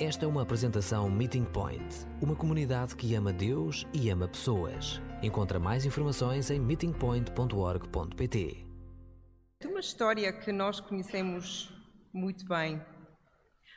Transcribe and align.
Esta 0.00 0.26
é 0.26 0.28
uma 0.28 0.42
apresentação 0.42 1.10
Meeting 1.10 1.44
Point, 1.44 2.06
uma 2.22 2.36
comunidade 2.36 2.94
que 2.94 3.16
ama 3.16 3.32
Deus 3.32 3.84
e 3.92 4.08
ama 4.10 4.28
pessoas. 4.28 5.02
Encontra 5.20 5.58
mais 5.58 5.84
informações 5.84 6.52
em 6.52 6.60
meetingpoint.org.pt. 6.60 8.64
Uma 9.64 9.80
história 9.80 10.32
que 10.32 10.52
nós 10.52 10.78
conhecemos 10.78 11.74
muito 12.14 12.46
bem. 12.46 12.80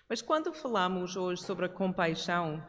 Mas 0.08 0.22
quando 0.22 0.54
falamos 0.54 1.16
hoje 1.16 1.42
sobre 1.42 1.66
a 1.66 1.70
compaixão, 1.70 2.64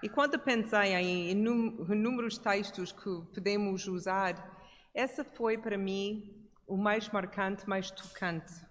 e 0.00 0.08
quando 0.08 0.38
pensei 0.38 0.94
em 0.94 1.32
inúmeros 1.32 2.38
textos 2.38 2.92
que 2.92 3.10
podemos 3.34 3.88
usar, 3.88 4.56
essa 4.94 5.24
foi 5.24 5.58
para 5.58 5.76
mim 5.76 6.48
o 6.64 6.76
mais 6.76 7.08
marcante, 7.08 7.68
mais 7.68 7.90
tocante. 7.90 8.67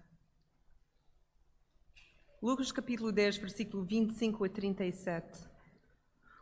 Lucas 2.40 2.72
capítulo 2.72 3.12
10, 3.12 3.38
versículo 3.38 3.84
25 3.84 4.46
a 4.46 4.50
37. 4.50 5.50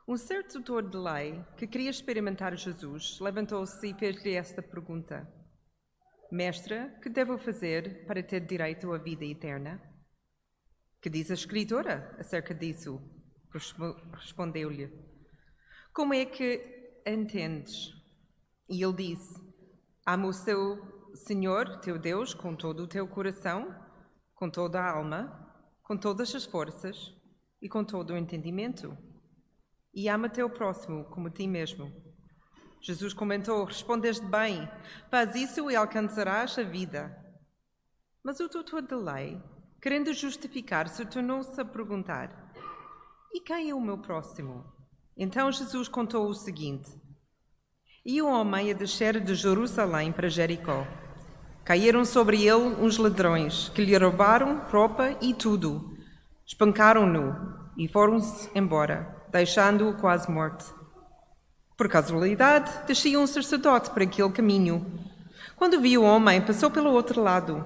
Um 0.05 0.17
certo 0.17 0.55
doutor 0.55 0.89
de 0.89 0.97
lei, 0.97 1.41
que 1.55 1.65
queria 1.65 1.89
experimentar 1.89 2.53
Jesus, 2.57 3.17
levantou-se 3.21 3.87
e 3.87 3.93
fez-lhe 3.93 4.33
esta 4.33 4.61
pergunta: 4.61 5.25
Mestre, 6.29 6.91
que 7.01 7.07
devo 7.07 7.37
fazer 7.37 8.05
para 8.05 8.21
ter 8.21 8.41
direito 8.41 8.91
à 8.91 8.97
vida 8.97 9.23
eterna? 9.23 9.81
Que 11.01 11.09
diz 11.09 11.31
a 11.31 11.33
Escritura 11.33 12.13
acerca 12.19 12.53
disso? 12.53 13.01
Respondeu-lhe: 14.11 14.91
Como 15.93 16.13
é 16.13 16.25
que 16.25 17.01
entendes? 17.07 17.93
E 18.67 18.83
ele 18.83 18.93
disse: 18.93 19.33
Ama 20.05 20.27
o 20.27 20.33
seu 20.33 21.15
Senhor, 21.15 21.79
teu 21.79 21.97
Deus, 21.97 22.33
com 22.33 22.53
todo 22.53 22.83
o 22.83 22.87
teu 22.87 23.07
coração, 23.07 23.73
com 24.33 24.49
toda 24.49 24.81
a 24.81 24.91
alma 24.91 25.44
com 25.85 25.95
todas 25.95 26.33
as 26.33 26.43
forças 26.43 27.13
e 27.61 27.69
com 27.69 27.83
todo 27.83 28.11
o 28.11 28.17
entendimento. 28.17 28.97
E 29.93 30.09
ama 30.09 30.27
teu 30.27 30.49
próximo 30.49 31.05
como 31.05 31.29
ti 31.29 31.47
mesmo. 31.47 31.89
Jesus 32.81 33.13
comentou: 33.13 33.63
Respondeste 33.63 34.25
bem, 34.25 34.67
faz 35.09 35.35
isso 35.35 35.71
e 35.71 35.75
alcançarás 35.75 36.57
a 36.57 36.63
vida. 36.63 37.15
Mas 38.23 38.39
o 38.39 38.49
doutor 38.49 38.81
da 38.81 38.97
lei, 38.97 39.41
querendo 39.79 40.11
justificar-se, 40.11 41.05
tornou-se 41.05 41.61
a 41.61 41.63
perguntar: 41.63 42.51
E 43.31 43.39
quem 43.39 43.69
é 43.69 43.75
o 43.75 43.79
meu 43.79 43.99
próximo? 43.99 44.65
Então 45.15 45.51
Jesus 45.51 45.87
contou 45.87 46.27
o 46.27 46.33
seguinte: 46.33 46.91
E 48.03 48.21
um 48.21 48.27
homem 48.27 48.71
a 48.71 48.73
descer 48.73 49.23
de 49.23 49.35
Jerusalém 49.35 50.11
para 50.11 50.29
Jericó. 50.29 51.04
Caíram 51.65 52.05
sobre 52.05 52.45
ele 52.45 52.75
uns 52.79 52.99
ladrões 52.99 53.69
que 53.69 53.83
lhe 53.83 53.97
roubaram 53.97 54.61
roupa 54.71 55.17
e 55.19 55.33
tudo. 55.33 55.97
Espancaram-no 56.45 57.35
e 57.75 57.87
foram-se 57.87 58.51
embora, 58.53 59.25
deixando-o 59.31 59.95
quase 59.95 60.29
morto. 60.29 60.75
Por 61.75 61.89
casualidade, 61.89 62.71
descia 62.85 63.19
um 63.19 63.25
sacerdote 63.25 63.89
por 63.89 64.03
aquele 64.03 64.29
caminho. 64.29 64.85
Quando 65.55 65.81
viu 65.81 66.03
o 66.03 66.05
homem, 66.05 66.39
passou 66.39 66.69
pelo 66.69 66.91
outro 66.91 67.19
lado. 67.19 67.65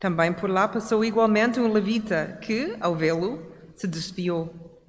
Também 0.00 0.32
por 0.32 0.48
lá 0.48 0.66
passou 0.66 1.04
igualmente 1.04 1.60
um 1.60 1.70
levita 1.70 2.38
que, 2.40 2.74
ao 2.80 2.96
vê-lo, 2.96 3.52
se 3.74 3.86
desviou. 3.86 4.80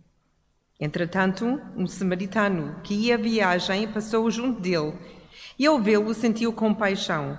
Entretanto, 0.80 1.61
um 1.76 1.86
samaritano 1.86 2.78
que 2.81 2.94
ia 2.94 3.16
à 3.16 3.17
viagem 3.17 3.89
passou 3.89 4.31
junto 4.31 4.61
dele 4.61 4.98
e, 5.59 5.66
ao 5.66 5.81
vê-lo, 5.81 6.14
sentiu 6.14 6.54
compaixão. 6.54 7.38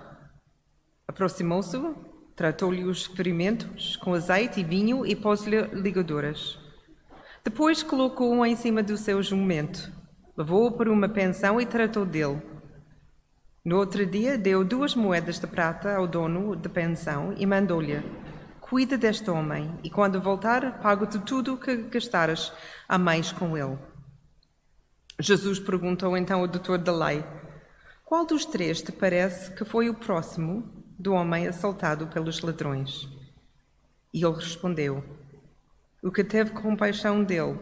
Aproximou-se, 1.07 1.79
tratou-lhe 2.35 2.85
os 2.85 3.07
ferimentos 3.07 3.97
com 3.97 4.15
azeite 4.15 4.61
e 4.61 4.65
vinho 4.65 5.05
e 5.05 5.15
pôs-lhe 5.15 5.61
ligaduras. 5.73 6.59
Depois 7.45 7.83
colocou-o 7.83 8.45
em 8.45 8.57
cima 8.57 8.83
do 8.83 8.97
seu 8.97 9.23
jumento, 9.23 9.93
levou-o 10.37 10.73
para 10.73 10.91
uma 10.91 11.09
pensão 11.09 11.61
e 11.61 11.67
tratou 11.67 12.07
dele. 12.07 12.41
No 13.65 13.79
outro 13.79 14.05
dia, 14.05 14.37
deu 14.37 14.65
duas 14.65 14.95
moedas 14.95 15.39
de 15.39 15.47
prata 15.47 15.95
ao 15.95 16.07
dono 16.07 16.57
da 16.57 16.69
pensão 16.69 17.35
e 17.37 17.47
mandou-lhe: 17.47 18.03
Cuida 18.61 18.97
deste 18.97 19.31
homem, 19.31 19.79
e 19.85 19.91
quando 19.91 20.21
voltar, 20.21 20.81
pago-te 20.81 21.19
tudo 21.19 21.55
o 21.55 21.59
que 21.59 21.77
gastares 21.77 22.51
a 22.89 22.99
mais 22.99 23.31
com 23.31 23.57
ele. 23.57 23.79
Jesus 25.21 25.61
perguntou 25.61 26.17
então 26.17 26.41
ao 26.41 26.49
doutor 26.49 26.79
da 26.79 26.93
lei: 26.93 27.23
Qual 28.05 28.27
dos 28.27 28.45
três 28.45 28.83
te 28.83 28.91
parece 28.91 29.53
que 29.53 29.65
foi 29.65 29.89
o 29.89 29.95
próximo 29.95 30.84
do 30.99 31.13
homem 31.13 31.47
assaltado 31.47 32.07
pelos 32.09 32.41
ladrões. 32.41 33.09
E 34.13 34.25
ele 34.25 34.35
respondeu: 34.35 35.05
O 36.03 36.11
que 36.11 36.23
teve 36.23 36.51
compaixão 36.51 37.25
dele. 37.25 37.59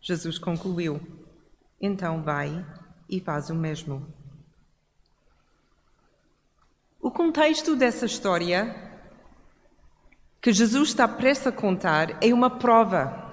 Jesus 0.00 0.38
concluiu: 0.38 1.00
Então 1.80 2.22
vai 2.22 2.64
e 3.08 3.20
faz 3.20 3.50
o 3.50 3.54
mesmo. 3.54 4.06
O 7.00 7.10
contexto 7.10 7.76
dessa 7.76 8.06
história 8.06 8.88
que 10.40 10.52
Jesus 10.52 10.90
está 10.90 11.06
prestes 11.06 11.46
a 11.46 11.52
contar 11.52 12.16
é 12.22 12.32
uma 12.32 12.50
prova. 12.50 13.26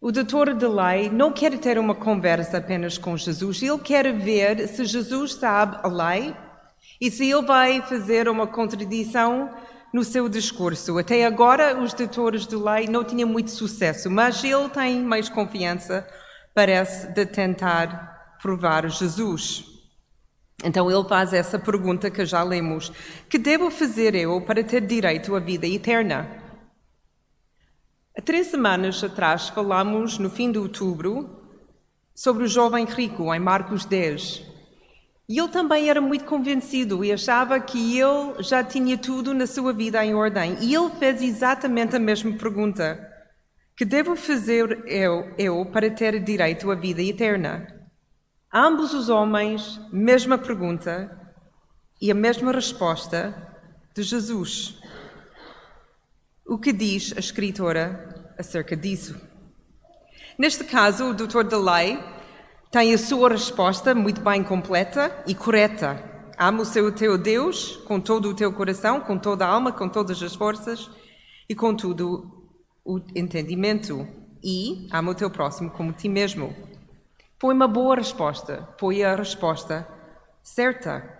O 0.00 0.10
doutor 0.10 0.54
de 0.54 0.66
lei 0.66 1.10
não 1.10 1.32
quer 1.32 1.58
ter 1.58 1.78
uma 1.78 1.94
conversa 1.94 2.58
apenas 2.58 2.96
com 2.96 3.16
Jesus, 3.16 3.62
ele 3.62 3.78
quer 3.78 4.12
ver 4.16 4.66
se 4.66 4.84
Jesus 4.84 5.34
sabe 5.34 5.78
a 5.82 5.88
lei 5.88 6.34
e 7.00 7.10
se 7.10 7.30
ele 7.30 7.42
vai 7.42 7.82
fazer 7.82 8.28
uma 8.28 8.46
contradição 8.46 9.50
no 9.92 10.04
seu 10.04 10.28
discurso. 10.28 10.98
Até 10.98 11.24
agora, 11.26 11.80
os 11.80 11.92
doutores 11.92 12.46
de 12.46 12.56
lei 12.56 12.86
não 12.86 13.04
tinham 13.04 13.28
muito 13.28 13.50
sucesso, 13.50 14.10
mas 14.10 14.42
ele 14.44 14.68
tem 14.68 15.02
mais 15.02 15.28
confiança, 15.28 16.06
parece, 16.54 17.08
de 17.12 17.26
tentar 17.26 18.38
provar 18.40 18.88
Jesus. 18.88 19.64
Então 20.62 20.90
ele 20.90 21.08
faz 21.08 21.32
essa 21.32 21.58
pergunta 21.58 22.10
que 22.10 22.24
já 22.24 22.42
lemos: 22.42 22.92
Que 23.28 23.38
devo 23.38 23.70
fazer 23.70 24.14
eu 24.14 24.40
para 24.42 24.62
ter 24.62 24.86
direito 24.86 25.34
à 25.34 25.40
vida 25.40 25.66
eterna? 25.66 26.28
Há 28.16 28.20
três 28.20 28.48
semanas 28.48 29.02
atrás 29.02 29.48
falamos, 29.48 30.18
no 30.18 30.28
fim 30.28 30.52
de 30.52 30.58
outubro, 30.58 31.40
sobre 32.14 32.44
o 32.44 32.48
jovem 32.48 32.84
rico, 32.84 33.32
em 33.34 33.40
Marcos 33.40 33.84
10. 33.84 34.49
E 35.30 35.38
ele 35.38 35.46
também 35.46 35.88
era 35.88 36.00
muito 36.00 36.24
convencido 36.24 37.04
e 37.04 37.12
achava 37.12 37.60
que 37.60 37.96
ele 37.96 38.42
já 38.42 38.64
tinha 38.64 38.98
tudo 38.98 39.32
na 39.32 39.46
sua 39.46 39.72
vida 39.72 40.04
em 40.04 40.12
ordem. 40.12 40.56
E 40.60 40.74
ele 40.74 40.90
fez 40.98 41.22
exatamente 41.22 41.94
a 41.94 42.00
mesma 42.00 42.32
pergunta: 42.32 42.98
Que 43.76 43.84
devo 43.84 44.16
fazer 44.16 44.82
eu, 44.88 45.32
eu 45.38 45.64
para 45.66 45.88
ter 45.88 46.18
direito 46.18 46.68
à 46.68 46.74
vida 46.74 47.00
eterna? 47.00 47.64
Ambos 48.52 48.92
os 48.92 49.08
homens, 49.08 49.80
mesma 49.92 50.36
pergunta 50.36 51.16
e 52.02 52.10
a 52.10 52.14
mesma 52.14 52.50
resposta 52.50 53.32
de 53.94 54.02
Jesus. 54.02 54.80
O 56.44 56.58
que 56.58 56.72
diz 56.72 57.14
a 57.16 57.20
escritora 57.20 58.32
acerca 58.36 58.76
disso? 58.76 59.14
Neste 60.36 60.64
caso, 60.64 61.10
o 61.10 61.14
doutor 61.14 61.46
lei 61.52 62.19
tem 62.70 62.94
a 62.94 62.98
sua 62.98 63.30
resposta 63.30 63.94
muito 63.96 64.20
bem 64.20 64.44
completa 64.44 65.12
e 65.26 65.34
correta. 65.34 66.04
Ama 66.38 66.62
o 66.62 66.64
seu 66.64 66.94
teu 66.94 67.18
Deus 67.18 67.76
com 67.78 68.00
todo 68.00 68.30
o 68.30 68.34
teu 68.34 68.52
coração, 68.52 69.00
com 69.00 69.18
toda 69.18 69.44
a 69.44 69.48
alma, 69.48 69.72
com 69.72 69.88
todas 69.88 70.22
as 70.22 70.36
forças 70.36 70.88
e 71.48 71.54
com 71.54 71.74
todo 71.74 72.46
o 72.84 73.00
entendimento. 73.16 74.06
E 74.42 74.88
ama 74.92 75.10
o 75.10 75.14
teu 75.16 75.28
próximo 75.28 75.68
como 75.70 75.92
ti 75.92 76.08
mesmo. 76.08 76.54
Foi 77.40 77.52
uma 77.52 77.66
boa 77.66 77.96
resposta, 77.96 78.68
foi 78.78 79.02
a 79.02 79.16
resposta 79.16 79.86
certa. 80.40 81.18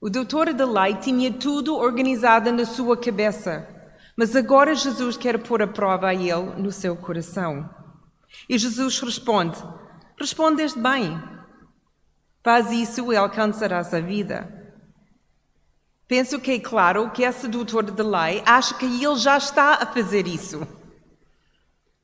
O 0.00 0.08
doutor 0.08 0.54
da 0.54 0.64
lei 0.64 0.94
tinha 0.94 1.32
tudo 1.32 1.76
organizado 1.76 2.52
na 2.52 2.64
sua 2.64 2.96
cabeça, 2.96 3.68
mas 4.16 4.36
agora 4.36 4.76
Jesus 4.76 5.16
quer 5.16 5.42
pôr 5.42 5.60
a 5.60 5.66
prova 5.66 6.06
a 6.06 6.14
ele 6.14 6.54
no 6.56 6.70
seu 6.70 6.94
coração. 6.96 7.68
E 8.48 8.56
Jesus 8.56 9.00
responde: 9.00 9.58
Respondeste 10.18 10.78
bem. 10.78 11.20
Faz 12.42 12.70
isso 12.70 13.12
e 13.12 13.16
alcançarás 13.16 13.92
a 13.94 14.00
vida. 14.00 14.62
Penso 16.08 16.38
que 16.40 16.50
é 16.52 16.58
claro 16.58 17.10
que 17.10 17.22
esse 17.22 17.48
doutor 17.48 17.90
de 17.90 18.02
lei 18.02 18.42
acha 18.44 18.74
que 18.74 18.84
ele 18.84 19.16
já 19.16 19.38
está 19.38 19.74
a 19.74 19.86
fazer 19.86 20.26
isso. 20.26 20.66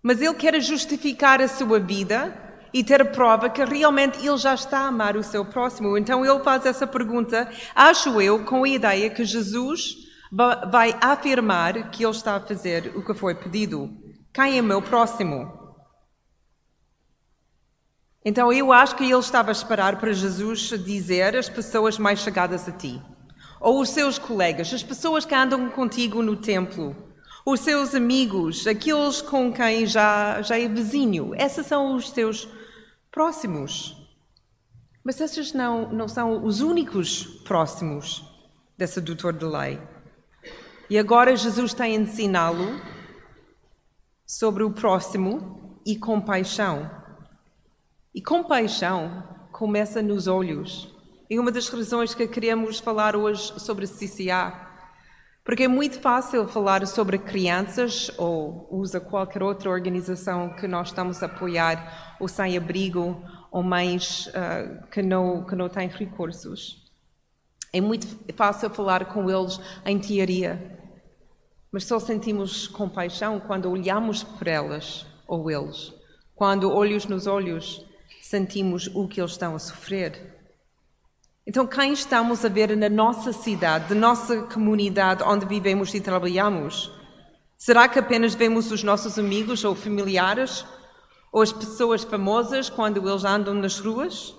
Mas 0.02 0.20
ele 0.20 0.34
quer 0.34 0.58
justificar 0.60 1.42
a 1.42 1.48
sua 1.48 1.78
vida 1.78 2.34
e 2.72 2.84
ter 2.84 3.10
prova 3.10 3.50
que 3.50 3.64
realmente 3.64 4.24
ele 4.24 4.38
já 4.38 4.54
está 4.54 4.80
a 4.80 4.88
amar 4.88 5.16
o 5.16 5.22
seu 5.22 5.44
próximo. 5.44 5.98
Então 5.98 6.24
ele 6.24 6.42
faz 6.44 6.64
essa 6.64 6.86
pergunta, 6.86 7.50
acho 7.74 8.20
eu, 8.20 8.44
com 8.44 8.64
a 8.64 8.68
ideia 8.68 9.10
que 9.10 9.24
Jesus 9.24 9.96
vai 10.30 10.96
afirmar 11.00 11.90
que 11.90 12.04
ele 12.04 12.12
está 12.12 12.36
a 12.36 12.40
fazer 12.40 12.92
o 12.94 13.04
que 13.04 13.14
foi 13.14 13.34
pedido. 13.34 13.90
Quem 14.32 14.58
é 14.58 14.62
meu 14.62 14.80
próximo? 14.80 15.57
Então 18.28 18.52
eu 18.52 18.74
acho 18.74 18.94
que 18.94 19.04
ele 19.04 19.14
estava 19.14 19.50
a 19.50 19.52
esperar 19.52 19.98
para 19.98 20.12
Jesus 20.12 20.68
dizer 20.84 21.34
as 21.34 21.48
pessoas 21.48 21.96
mais 21.96 22.18
chegadas 22.18 22.68
a 22.68 22.72
ti, 22.72 23.02
ou 23.58 23.80
os 23.80 23.88
seus 23.88 24.18
colegas, 24.18 24.70
as 24.74 24.82
pessoas 24.82 25.24
que 25.24 25.34
andam 25.34 25.70
contigo 25.70 26.22
no 26.22 26.36
templo, 26.36 26.94
Os 27.46 27.60
seus 27.60 27.94
amigos, 27.94 28.66
aqueles 28.66 29.22
com 29.22 29.50
quem 29.50 29.86
já, 29.86 30.42
já 30.42 30.58
é 30.58 30.68
vizinho, 30.68 31.34
esses 31.34 31.64
são 31.64 31.94
os 31.94 32.10
seus 32.10 32.46
próximos. 33.10 33.96
Mas 35.02 35.18
esses 35.22 35.54
não, 35.54 35.90
não 35.90 36.06
são 36.06 36.44
os 36.44 36.60
únicos 36.60 37.24
próximos 37.46 38.22
desse 38.76 39.00
doutor 39.00 39.32
de 39.32 39.46
lei. 39.46 39.80
E 40.90 40.98
agora 40.98 41.34
Jesus 41.34 41.72
está 41.72 41.84
a 41.84 41.88
ensiná-lo 41.88 42.78
sobre 44.26 44.62
o 44.64 44.70
próximo 44.70 45.80
e 45.86 45.96
compaixão. 45.96 46.97
E 48.14 48.22
compaixão 48.22 49.22
começa 49.52 50.00
nos 50.00 50.26
olhos. 50.26 50.94
E 51.28 51.38
uma 51.38 51.52
das 51.52 51.68
razões 51.68 52.14
que 52.14 52.26
queremos 52.26 52.78
falar 52.78 53.14
hoje 53.14 53.60
sobre 53.60 53.86
CCA, 53.86 54.66
porque 55.44 55.64
é 55.64 55.68
muito 55.68 56.00
fácil 56.00 56.48
falar 56.48 56.86
sobre 56.86 57.18
crianças 57.18 58.10
ou 58.16 58.66
usa 58.70 58.98
qualquer 58.98 59.42
outra 59.42 59.68
organização 59.68 60.54
que 60.56 60.66
nós 60.66 60.88
estamos 60.88 61.22
a 61.22 61.26
apoiar, 61.26 62.16
ou 62.18 62.26
sem 62.28 62.56
abrigo, 62.56 63.22
ou 63.50 63.62
mães 63.62 64.26
uh, 64.28 64.86
que, 64.90 65.02
não, 65.02 65.44
que 65.44 65.54
não 65.54 65.68
têm 65.68 65.88
recursos. 65.88 66.90
É 67.72 67.80
muito 67.80 68.06
fácil 68.34 68.70
falar 68.70 69.04
com 69.06 69.30
eles 69.30 69.60
em 69.84 69.98
teoria, 69.98 70.78
mas 71.70 71.84
só 71.84 71.98
sentimos 71.98 72.66
compaixão 72.66 73.38
quando 73.38 73.70
olhamos 73.70 74.22
por 74.22 74.46
elas 74.48 75.06
ou 75.26 75.50
eles, 75.50 75.92
quando 76.34 76.72
olhos 76.72 77.04
nos 77.04 77.26
olhos 77.26 77.86
sentimos 78.28 78.90
o 78.94 79.08
que 79.08 79.20
eles 79.20 79.32
estão 79.32 79.54
a 79.54 79.58
sofrer. 79.58 80.36
Então, 81.46 81.66
quem 81.66 81.94
estamos 81.94 82.44
a 82.44 82.48
ver 82.50 82.76
na 82.76 82.90
nossa 82.90 83.32
cidade, 83.32 83.94
na 83.94 84.08
nossa 84.08 84.42
comunidade 84.42 85.22
onde 85.22 85.46
vivemos 85.46 85.94
e 85.94 86.00
trabalhamos? 86.00 86.92
Será 87.56 87.88
que 87.88 87.98
apenas 87.98 88.34
vemos 88.34 88.70
os 88.70 88.82
nossos 88.82 89.18
amigos 89.18 89.64
ou 89.64 89.74
familiares? 89.74 90.66
Ou 91.32 91.40
as 91.40 91.52
pessoas 91.52 92.04
famosas 92.04 92.68
quando 92.68 93.08
eles 93.08 93.24
andam 93.24 93.54
nas 93.54 93.78
ruas? 93.78 94.34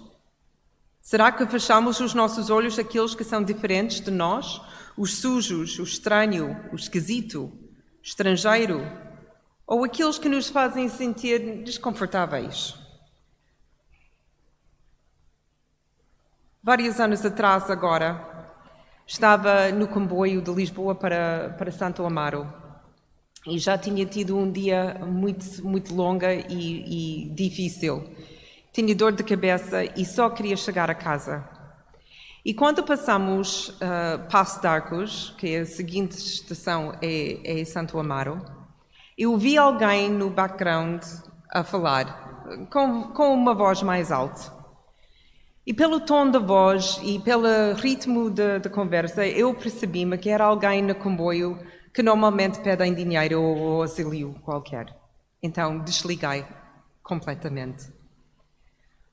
Será 1.02 1.32
que 1.32 1.48
fechamos 1.48 2.00
os 2.00 2.14
nossos 2.14 2.52
olhos 2.52 2.78
àqueles 2.78 3.16
que 3.16 3.24
são 3.24 3.44
diferentes 3.44 4.02
de 4.02 4.12
nós? 4.12 4.62
Os 4.96 5.16
sujos, 5.16 5.80
o 5.80 5.84
estranho, 5.84 6.56
o 6.72 6.76
esquisito, 6.76 7.46
o 7.46 8.04
estrangeiro? 8.04 8.86
Ou 9.66 9.84
aqueles 9.84 10.20
que 10.20 10.30
nos 10.30 10.48
fazem 10.48 10.88
sentir 10.88 11.64
desconfortáveis? 11.64 12.76
Vários 16.62 17.00
anos 17.00 17.26
atrás, 17.26 17.72
agora, 17.72 18.22
estava 19.08 19.72
no 19.72 19.88
comboio 19.88 20.42
de 20.42 20.52
Lisboa 20.52 20.94
para, 20.94 21.56
para 21.58 21.72
Santo 21.72 22.06
Amaro 22.06 22.54
e 23.48 23.58
já 23.58 23.78
tinha 23.78 24.06
tido 24.06 24.38
um 24.38 24.52
dia 24.52 25.00
muito, 25.08 25.66
muito 25.66 25.96
longa 25.96 26.34
e, 26.34 27.30
e 27.30 27.30
difícil. 27.34 28.04
Tinha 28.74 28.94
dor 28.94 29.14
de 29.14 29.24
cabeça 29.24 29.86
e 29.98 30.04
só 30.04 30.30
queria 30.30 30.58
chegar 30.58 30.92
a 30.92 30.94
casa. 30.94 31.48
E 32.44 32.54
quando 32.54 32.84
passamos 32.84 33.70
uh, 33.70 34.30
Passo 34.30 34.60
de 34.60 34.68
Arcos, 34.68 35.34
que 35.38 35.56
é 35.56 35.60
a 35.62 35.66
seguinte 35.66 36.18
estação 36.18 36.94
é, 37.02 37.62
é 37.62 37.64
Santo 37.64 37.98
Amaro, 37.98 38.38
eu 39.18 39.38
vi 39.38 39.58
alguém 39.58 40.12
no 40.12 40.30
background 40.30 41.02
a 41.50 41.64
falar, 41.64 42.68
com, 42.70 43.04
com 43.14 43.34
uma 43.34 43.56
voz 43.56 43.82
mais 43.82 44.12
alta. 44.12 44.59
E 45.70 45.74
pelo 45.76 46.00
tom 46.00 46.32
da 46.32 46.40
voz 46.40 47.00
e 47.04 47.20
pelo 47.20 47.76
ritmo 47.76 48.32
da 48.32 48.60
conversa, 48.72 49.24
eu 49.24 49.54
percebi-me 49.54 50.18
que 50.18 50.28
era 50.28 50.46
alguém 50.46 50.82
no 50.82 50.96
comboio 50.96 51.60
que 51.94 52.02
normalmente 52.02 52.60
pedem 52.60 52.92
dinheiro 52.92 53.40
ou 53.40 53.84
auxílio 53.84 54.34
qualquer. 54.42 54.98
Então 55.44 55.78
desliguei 55.78 56.44
completamente. 57.04 57.94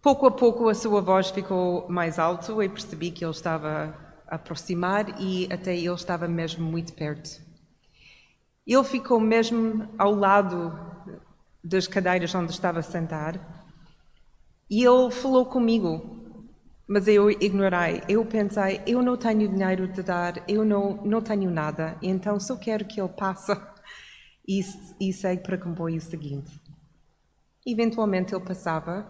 Pouco 0.01 0.25
a 0.25 0.31
pouco 0.31 0.71
a 0.71 0.75
sua 0.75 1.03
voz 1.03 1.29
ficou 1.29 1.87
mais 1.91 2.19
alto 2.19 2.63
e 2.63 2.71
percebi 2.71 3.11
que 3.11 3.23
ele 3.23 3.33
estava 3.33 3.95
a 4.27 4.37
aproximar 4.37 5.21
e 5.21 5.47
até 5.53 5.77
ele 5.77 5.93
estava 5.93 6.27
mesmo 6.27 6.65
muito 6.65 6.95
perto. 6.95 7.39
Ele 8.67 8.85
ficou 8.85 9.21
mesmo 9.21 9.91
ao 9.99 10.15
lado 10.15 10.73
das 11.63 11.87
cadeiras 11.87 12.35
onde 12.35 12.51
estava 12.51 12.79
a 12.79 12.83
sentar 12.83 13.39
e 14.71 14.83
ele 14.83 15.11
falou 15.11 15.45
comigo 15.45 16.25
mas 16.89 17.09
eu 17.09 17.31
ignorei, 17.31 18.03
eu 18.09 18.25
pensei, 18.25 18.81
eu 18.87 19.03
não 19.03 19.17
tenho 19.17 19.49
dinheiro 19.49 19.89
de 19.89 20.03
dar, 20.03 20.45
eu 20.49 20.65
não, 20.65 21.05
não 21.05 21.21
tenho 21.21 21.51
nada, 21.51 21.99
então 22.01 22.39
só 22.39 22.57
quero 22.57 22.85
que 22.85 23.01
ele 23.01 23.09
passe 23.09 23.53
e, 24.47 24.61
e 25.01 25.13
segue 25.13 25.43
para 25.43 25.57
o 25.57 25.61
comboio 25.61 26.01
seguinte. 26.01 26.61
Eventualmente 27.67 28.35
ele 28.35 28.45
passava 28.45 29.05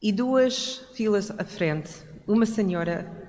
e 0.00 0.12
duas 0.12 0.78
filas 0.94 1.30
à 1.32 1.44
frente, 1.44 1.90
uma 2.28 2.46
senhora 2.46 3.26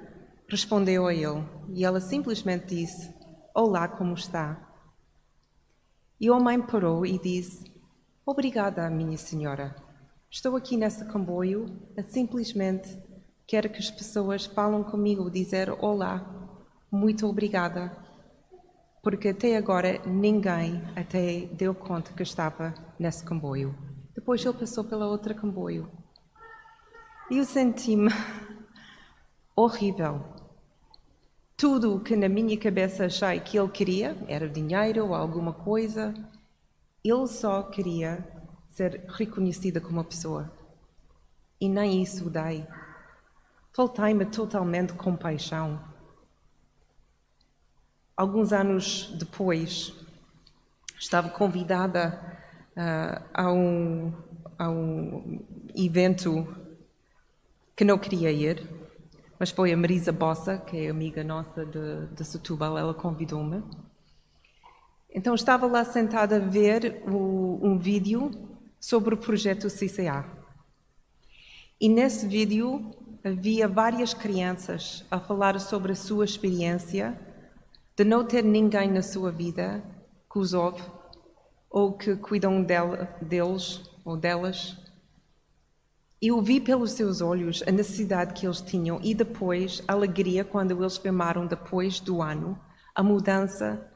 respondeu 0.49 1.07
a 1.07 1.13
ele 1.13 1.43
e 1.73 1.83
ela 1.83 1.99
simplesmente 1.99 2.75
disse: 2.75 3.13
Olá, 3.53 3.87
como 3.87 4.13
está? 4.13 4.63
E 6.19 6.29
o 6.29 6.35
homem 6.35 6.61
parou 6.61 7.05
e 7.05 7.19
disse: 7.19 7.63
Obrigada, 8.25 8.89
minha 8.89 9.17
senhora. 9.17 9.75
Estou 10.29 10.55
aqui 10.55 10.77
nesse 10.77 11.05
comboio 11.05 11.65
a 11.97 12.03
simplesmente 12.03 13.06
Quero 13.47 13.69
que 13.69 13.79
as 13.79 13.89
pessoas 13.89 14.45
falam 14.45 14.83
comigo, 14.83 15.31
dizer 15.31 15.69
olá, 15.79 16.51
muito 16.91 17.25
obrigada, 17.25 17.95
porque 19.01 19.29
até 19.29 19.55
agora 19.55 20.01
ninguém 20.05 20.83
até 20.97 21.45
deu 21.53 21.73
conta 21.73 22.11
que 22.11 22.23
estava 22.23 22.73
nesse 22.99 23.23
comboio. 23.25 23.73
Depois 24.13 24.43
ele 24.43 24.53
passou 24.53 24.83
pela 24.83 25.07
outra 25.07 25.33
comboio. 25.33 25.89
E 27.31 27.37
eu 27.37 27.45
senti-me 27.45 28.11
horrível. 29.55 30.25
Tudo 31.55 31.95
o 31.95 32.01
que 32.01 32.17
na 32.17 32.27
minha 32.27 32.57
cabeça 32.57 33.05
achei 33.05 33.39
que 33.39 33.57
ele 33.57 33.69
queria, 33.69 34.17
era 34.27 34.49
dinheiro 34.49 35.05
ou 35.05 35.15
alguma 35.15 35.53
coisa, 35.53 36.13
ele 37.01 37.27
só 37.27 37.63
queria 37.63 38.27
ser 38.67 39.05
reconhecida 39.07 39.79
como 39.79 39.93
uma 39.93 40.03
pessoa. 40.03 40.51
E 41.61 41.69
nem 41.69 42.03
isso 42.03 42.29
dei. 42.29 42.67
Faltei-me 43.77 44.25
totalmente 44.25 44.93
compaixão. 44.93 45.79
Alguns 48.15 48.51
anos 48.51 49.15
depois, 49.19 49.93
estava 50.99 51.29
convidada 51.29 52.19
uh, 52.75 53.23
a, 53.31 53.51
um, 53.51 54.11
a 54.57 54.67
um 54.67 55.45
evento 55.75 56.47
que 57.75 57.85
não 57.85 57.99
queria 57.99 58.31
ir, 58.31 58.67
mas 59.39 59.51
foi 59.51 59.71
a 59.71 59.77
Marisa 59.77 60.11
Bossa, 60.11 60.57
que 60.57 60.87
é 60.87 60.89
amiga 60.89 61.23
nossa 61.23 61.63
de, 61.63 62.07
de 62.15 62.25
Setúbal, 62.25 62.79
ela 62.79 62.95
convidou-me. 62.95 63.63
Então 65.13 65.35
estava 65.35 65.67
lá 65.67 65.85
sentada 65.85 66.37
a 66.37 66.39
ver 66.39 67.03
o, 67.07 67.59
um 67.61 67.77
vídeo 67.77 68.31
sobre 68.79 69.13
o 69.13 69.17
projeto 69.17 69.67
CCA. 69.67 70.25
E 71.79 71.87
nesse 71.87 72.27
vídeo 72.27 73.05
havia 73.27 73.67
várias 73.67 74.13
crianças 74.13 75.05
a 75.11 75.19
falar 75.19 75.59
sobre 75.59 75.91
a 75.91 75.95
sua 75.95 76.25
experiência 76.25 77.19
de 77.95 78.03
não 78.03 78.25
ter 78.25 78.43
ninguém 78.43 78.89
na 78.91 79.01
sua 79.01 79.31
vida 79.31 79.83
que 80.31 80.39
os 80.39 80.53
ouve 80.53 80.83
ou 81.69 81.93
que 81.93 82.15
cuidam 82.15 82.63
deles 82.63 83.81
ou 84.05 84.15
delas. 84.15 84.77
Eu 86.21 86.41
vi 86.41 86.59
pelos 86.59 86.91
seus 86.91 87.21
olhos 87.21 87.63
a 87.67 87.71
necessidade 87.71 88.33
que 88.33 88.45
eles 88.45 88.61
tinham 88.61 88.99
e 89.03 89.13
depois 89.13 89.83
a 89.87 89.93
alegria 89.93 90.43
quando 90.43 90.71
eles 90.71 90.97
filmaram 90.97 91.45
depois 91.45 91.99
do 91.99 92.21
ano 92.21 92.59
a 92.95 93.03
mudança 93.03 93.91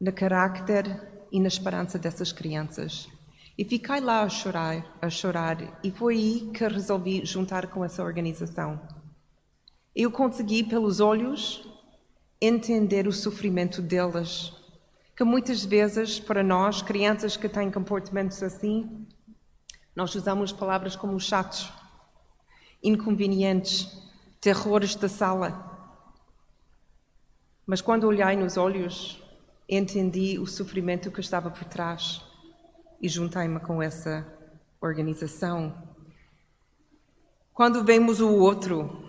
no 0.00 0.12
carácter 0.12 1.26
e 1.30 1.40
na 1.40 1.48
esperança 1.48 1.98
dessas 1.98 2.32
crianças. 2.32 3.08
E 3.58 3.64
fiquei 3.64 3.98
lá 3.98 4.22
a 4.22 4.28
chorar, 4.28 4.96
a 5.02 5.10
chorar, 5.10 5.80
e 5.82 5.90
foi 5.90 6.14
aí 6.14 6.50
que 6.54 6.64
resolvi 6.68 7.26
juntar 7.26 7.66
com 7.66 7.84
essa 7.84 8.04
organização. 8.04 8.80
Eu 9.92 10.12
consegui, 10.12 10.62
pelos 10.62 11.00
olhos, 11.00 11.68
entender 12.40 13.08
o 13.08 13.12
sofrimento 13.12 13.82
delas, 13.82 14.54
que 15.16 15.24
muitas 15.24 15.64
vezes, 15.64 16.20
para 16.20 16.40
nós, 16.40 16.82
crianças 16.82 17.36
que 17.36 17.48
têm 17.48 17.68
comportamentos 17.68 18.40
assim, 18.44 19.04
nós 19.92 20.14
usamos 20.14 20.52
palavras 20.52 20.94
como 20.94 21.18
chatos, 21.18 21.68
inconvenientes, 22.80 23.88
terrores 24.40 24.94
da 24.94 25.08
sala. 25.08 25.66
Mas 27.66 27.80
quando 27.80 28.04
olhei 28.04 28.36
nos 28.36 28.56
olhos, 28.56 29.20
entendi 29.68 30.38
o 30.38 30.46
sofrimento 30.46 31.10
que 31.10 31.20
estava 31.20 31.50
por 31.50 31.64
trás 31.64 32.27
e 33.00 33.08
juntei-me 33.08 33.60
com 33.60 33.82
essa 33.82 34.26
organização. 34.80 35.74
Quando 37.52 37.84
vemos 37.84 38.20
o 38.20 38.30
outro, 38.34 39.04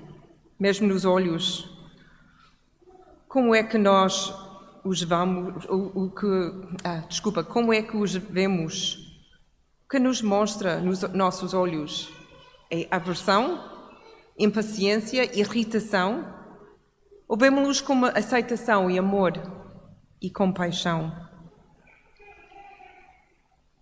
mesmo 0.59 0.87
nos 0.87 1.05
olhos, 1.05 1.69
como 3.27 3.53
é 3.53 3.63
que 3.63 3.77
nós 3.77 4.33
os 4.83 5.03
vamos, 5.03 5.65
o, 5.65 6.05
o 6.05 6.11
que, 6.11 6.25
ah, 6.83 7.03
desculpa, 7.07 7.43
como 7.43 7.73
é 7.73 7.81
que 7.81 7.95
os 7.95 8.15
vemos? 8.15 8.95
O 9.85 9.89
que 9.89 9.99
nos 9.99 10.21
mostra 10.21 10.79
nos 10.79 11.01
nossos 11.13 11.53
olhos? 11.53 12.11
É 12.71 12.87
aversão, 12.89 13.63
impaciência, 14.37 15.37
irritação? 15.37 16.33
Ou 17.27 17.37
vemos-los 17.37 17.81
como 17.81 18.05
aceitação 18.07 18.89
e 18.89 18.97
amor 18.97 19.33
e 20.21 20.29
compaixão? 20.29 21.28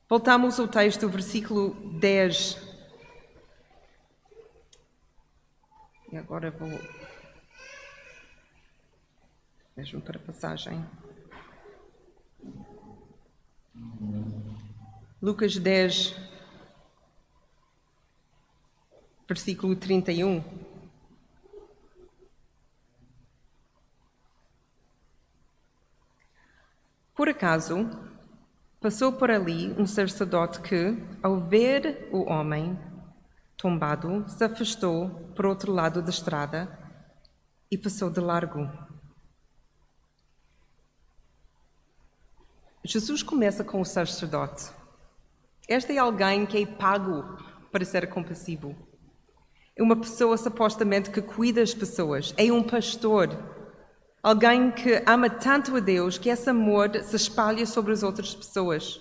Voltamos 0.10 0.58
ao 0.58 0.70
texto, 0.70 1.10
versículo 1.10 1.76
10. 2.00 2.58
E 6.14 6.16
agora 6.16 6.50
vou 6.50 6.70
mesmo 9.76 10.02
para 10.02 10.18
a 10.18 10.22
passagem. 10.22 10.82
Lucas 15.22 15.58
10, 15.58 16.16
versículo 19.28 19.76
31. 19.76 20.42
Por 27.14 27.28
acaso, 27.28 28.07
passou 28.80 29.12
por 29.14 29.32
ali 29.32 29.74
um 29.78 29.86
sacerdote 29.86 30.62
que, 30.62 30.98
ao 31.22 31.40
ver 31.40 32.10
o 32.12 32.30
homem 32.30 32.78
tombado, 33.58 34.26
se 34.30 34.44
afastou 34.44 35.10
para 35.36 35.50
outro 35.50 35.72
lado 35.72 36.02
da 36.02 36.10
estrada 36.10 36.70
e 37.72 37.78
passou 37.78 38.10
de 38.10 38.20
largo. 38.20 38.70
Jesus 42.84 43.22
começa 43.22 43.64
com 43.64 43.82
o 43.82 43.86
sacerdote. 43.86 44.72
Este 45.68 45.94
é 45.94 45.98
alguém 45.98 46.46
que 46.46 46.62
é 46.62 46.66
pago 46.66 47.38
para 47.72 47.84
ser 47.84 48.08
compassivo. 48.08 48.74
É 49.76 49.84
uma 49.84 49.96
pessoa 49.96 50.38
supostamente 50.38 51.12
que 51.12 51.22
cuida 51.22 51.60
das 51.60 51.74
pessoas. 51.74 52.34
É 52.38 52.52
um 52.52 52.64
pastor. 52.64 53.57
Alguém 54.28 54.72
que 54.72 55.02
ama 55.08 55.30
tanto 55.30 55.78
a 55.78 55.80
Deus 55.80 56.18
que 56.18 56.28
esse 56.28 56.50
amor 56.50 56.92
se 57.02 57.16
espalha 57.16 57.66
sobre 57.66 57.94
as 57.94 58.04
outras 58.04 58.36
pessoas. 58.36 59.00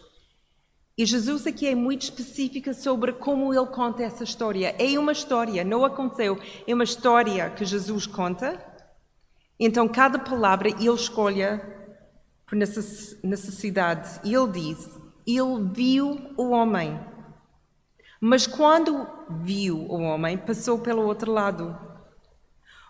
E 0.96 1.04
Jesus 1.04 1.48
aqui 1.48 1.66
é 1.66 1.74
muito 1.74 2.02
específica 2.02 2.72
sobre 2.72 3.12
como 3.12 3.52
ele 3.52 3.66
conta 3.66 4.04
essa 4.04 4.22
história. 4.22 4.76
É 4.78 4.96
uma 4.96 5.10
história, 5.10 5.64
não 5.64 5.84
aconteceu. 5.84 6.38
É 6.64 6.72
uma 6.72 6.84
história 6.84 7.50
que 7.50 7.64
Jesus 7.64 8.06
conta. 8.06 8.64
Então, 9.58 9.88
cada 9.88 10.16
palavra 10.16 10.68
ele 10.68 10.94
escolhe 10.94 11.42
por 12.46 12.54
necessidade. 12.54 14.20
E 14.22 14.32
ele 14.32 14.52
diz: 14.52 14.88
Ele 15.26 15.70
viu 15.72 16.20
o 16.36 16.50
homem. 16.50 17.00
Mas 18.20 18.46
quando 18.46 19.08
viu 19.40 19.76
o 19.76 20.02
homem, 20.02 20.38
passou 20.38 20.78
pelo 20.78 21.04
outro 21.04 21.32
lado. 21.32 21.85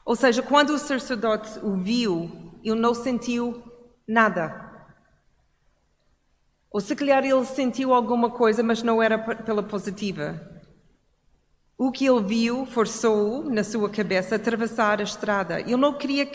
Ou 0.06 0.14
seja, 0.14 0.40
quando 0.40 0.70
o 0.70 0.78
sacerdote 0.78 1.58
o 1.64 1.76
viu, 1.76 2.30
ele 2.62 2.78
não 2.78 2.94
sentiu 2.94 3.60
nada. 4.06 4.64
Ou 6.70 6.80
se 6.80 6.94
calhar 6.94 7.25
ele 7.25 7.44
sentiu 7.44 7.92
alguma 7.92 8.30
coisa, 8.30 8.62
mas 8.62 8.84
não 8.84 9.02
era 9.02 9.18
pela 9.18 9.64
positiva. 9.64 10.40
O 11.76 11.90
que 11.90 12.06
ele 12.06 12.22
viu 12.22 12.64
forçou-o, 12.66 13.50
na 13.50 13.64
sua 13.64 13.90
cabeça, 13.90 14.36
a 14.36 14.38
atravessar 14.38 15.00
a 15.00 15.02
estrada. 15.02 15.60
Ele 15.60 15.76
não 15.76 15.92
queria 15.92 16.30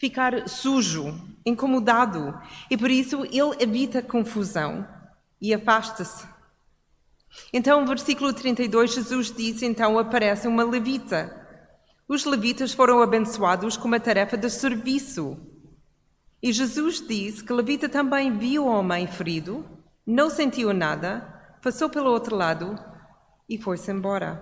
ficar 0.00 0.48
sujo, 0.48 1.14
incomodado, 1.46 2.36
e 2.68 2.76
por 2.76 2.90
isso 2.90 3.24
ele 3.26 3.54
evita 3.60 4.02
confusão 4.02 4.84
e 5.40 5.54
afasta-se. 5.54 6.26
Então, 7.52 7.86
versículo 7.86 8.32
32, 8.32 8.94
Jesus 8.94 9.30
diz: 9.30 9.62
então 9.62 9.96
aparece 9.96 10.48
uma 10.48 10.64
levita. 10.64 11.45
Os 12.08 12.24
levitas 12.24 12.72
foram 12.72 13.02
abençoados 13.02 13.76
com 13.76 13.88
uma 13.88 13.98
tarefa 13.98 14.36
de 14.36 14.48
serviço. 14.48 15.36
E 16.40 16.52
Jesus 16.52 17.00
diz 17.00 17.42
que 17.42 17.52
levita 17.52 17.88
também 17.88 18.38
viu 18.38 18.64
o 18.64 18.68
homem 18.68 19.08
ferido, 19.08 19.64
não 20.06 20.30
sentiu 20.30 20.72
nada, 20.72 21.58
passou 21.60 21.90
pelo 21.90 22.10
outro 22.10 22.36
lado 22.36 22.78
e 23.48 23.58
foi-se 23.58 23.90
embora. 23.90 24.40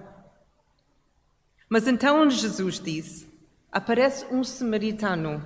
Mas 1.66 1.88
então 1.88 2.28
Jesus 2.28 2.78
disse: 2.78 3.26
aparece 3.72 4.26
um 4.30 4.44
samaritano, 4.44 5.42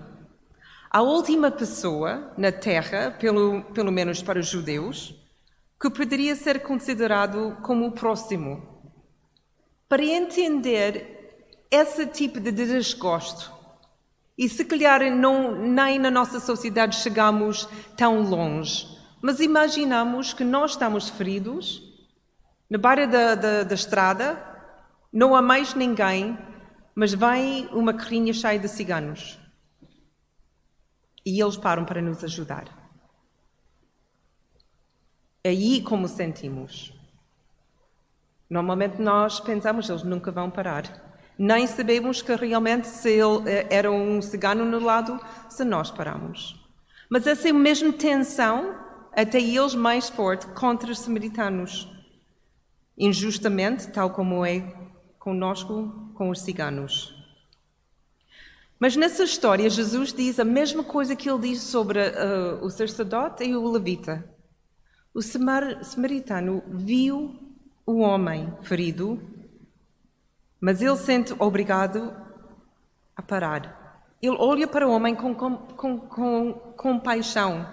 a 0.90 1.02
última 1.02 1.52
pessoa 1.52 2.32
na 2.36 2.50
terra, 2.50 3.12
pelo, 3.12 3.62
pelo 3.74 3.92
menos 3.92 4.22
para 4.22 4.40
os 4.40 4.48
judeus, 4.48 5.14
que 5.80 5.88
poderia 5.88 6.34
ser 6.34 6.62
considerado 6.62 7.56
como 7.62 7.86
o 7.86 7.92
próximo. 7.92 8.82
Para 9.88 10.02
entender 10.02 11.17
esse 11.70 12.06
tipo 12.06 12.40
de 12.40 12.52
desgosto, 12.52 13.52
e 14.36 14.48
se 14.48 14.64
calhar 14.64 15.02
não, 15.14 15.54
nem 15.54 15.98
na 15.98 16.10
nossa 16.10 16.38
sociedade 16.38 16.96
chegamos 16.96 17.68
tão 17.96 18.22
longe, 18.22 18.86
mas 19.20 19.40
imaginamos 19.40 20.32
que 20.32 20.44
nós 20.44 20.72
estamos 20.72 21.08
feridos, 21.08 21.82
na 22.70 22.78
beira 22.78 23.06
da, 23.06 23.34
da, 23.34 23.62
da 23.64 23.74
estrada, 23.74 24.40
não 25.12 25.34
há 25.34 25.42
mais 25.42 25.74
ninguém, 25.74 26.38
mas 26.94 27.12
vem 27.14 27.66
uma 27.72 27.92
carrinha 27.94 28.32
cheia 28.32 28.58
de 28.58 28.68
ciganos. 28.68 29.38
E 31.24 31.42
eles 31.42 31.56
param 31.56 31.84
para 31.84 32.00
nos 32.00 32.22
ajudar. 32.22 32.66
Aí 35.44 35.82
como 35.82 36.06
sentimos. 36.06 36.92
Normalmente 38.48 39.00
nós 39.00 39.40
pensamos, 39.40 39.88
eles 39.88 40.02
nunca 40.02 40.30
vão 40.30 40.50
parar. 40.50 41.07
Nem 41.38 41.66
sabemos 41.68 42.20
que 42.20 42.34
realmente 42.34 42.88
se 42.88 43.10
ele 43.10 43.48
eh, 43.48 43.66
era 43.70 43.92
um 43.92 44.20
cigano 44.20 44.64
no 44.64 44.80
lado, 44.80 45.20
se 45.48 45.64
nós 45.64 45.88
paramos. 45.88 46.56
Mas 47.08 47.26
essa 47.28 47.48
é 47.48 47.52
mesma 47.52 47.92
tensão, 47.92 48.74
até 49.12 49.40
eles 49.40 49.74
mais 49.74 50.08
forte, 50.08 50.46
contra 50.48 50.90
os 50.90 50.98
samaritanos. 50.98 51.88
Injustamente, 52.98 53.86
tal 53.88 54.10
como 54.10 54.44
é 54.44 54.60
conosco 55.18 56.10
com 56.14 56.28
os 56.30 56.40
ciganos. 56.40 57.14
Mas 58.80 58.96
nessa 58.96 59.24
história, 59.24 59.70
Jesus 59.70 60.12
diz 60.12 60.38
a 60.38 60.44
mesma 60.44 60.82
coisa 60.82 61.14
que 61.16 61.30
ele 61.30 61.50
diz 61.50 61.62
sobre 61.62 61.98
uh, 62.00 62.64
o 62.64 62.70
sacerdote 62.70 63.44
e 63.44 63.56
o 63.56 63.70
levita. 63.70 64.24
O 65.14 65.22
samaritano 65.22 66.62
viu 66.68 67.34
o 67.84 67.98
homem 67.98 68.52
ferido, 68.62 69.20
mas 70.60 70.82
ele 70.82 70.96
sente 70.96 71.34
obrigado 71.38 72.14
a 73.16 73.22
parar. 73.22 74.02
Ele 74.20 74.36
olha 74.38 74.66
para 74.66 74.86
o 74.86 74.90
homem 74.90 75.14
com, 75.14 75.34
com, 75.34 75.56
com, 75.56 75.98
com 75.98 76.52
compaixão. 76.76 77.66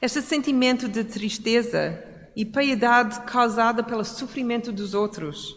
Este 0.00 0.20
sentimento 0.20 0.88
de 0.88 1.04
tristeza 1.04 2.02
e 2.34 2.44
piedade 2.44 3.20
causada 3.20 3.82
pelo 3.82 4.04
sofrimento 4.04 4.72
dos 4.72 4.94
outros. 4.94 5.54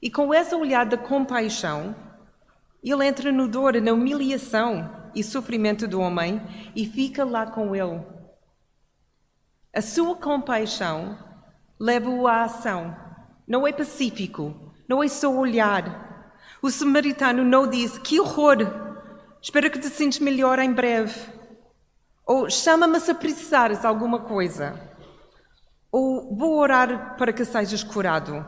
E 0.00 0.10
com 0.10 0.32
essa 0.32 0.56
olhada 0.56 0.96
de 0.96 1.04
compaixão, 1.04 1.94
ele 2.82 3.06
entra 3.06 3.30
no 3.30 3.46
dor, 3.46 3.80
na 3.80 3.92
humilhação 3.92 5.10
e 5.14 5.22
sofrimento 5.22 5.86
do 5.86 6.00
homem 6.00 6.40
e 6.74 6.86
fica 6.86 7.24
lá 7.24 7.46
com 7.46 7.76
ele. 7.76 8.00
A 9.74 9.80
sua 9.80 10.16
compaixão 10.16 11.18
leva-o 11.78 12.26
à 12.26 12.42
ação. 12.42 12.96
Não 13.46 13.66
é 13.66 13.72
pacífico, 13.72 14.71
não 14.92 15.02
é 15.02 15.08
só 15.08 15.34
olhar. 15.34 16.36
O 16.60 16.70
samaritano 16.70 17.42
não 17.42 17.66
diz: 17.66 17.96
Que 17.96 18.20
horror! 18.20 18.58
Espero 19.40 19.70
que 19.70 19.78
te 19.78 19.88
sintas 19.88 20.18
melhor 20.18 20.58
em 20.58 20.70
breve. 20.70 21.18
Ou 22.26 22.50
chama-me 22.50 23.00
se 23.00 23.14
precisares 23.14 23.86
alguma 23.86 24.20
coisa. 24.20 24.78
Ou 25.90 26.36
vou 26.36 26.58
orar 26.58 27.16
para 27.16 27.32
que 27.32 27.42
sejas 27.44 27.82
curado. 27.82 28.44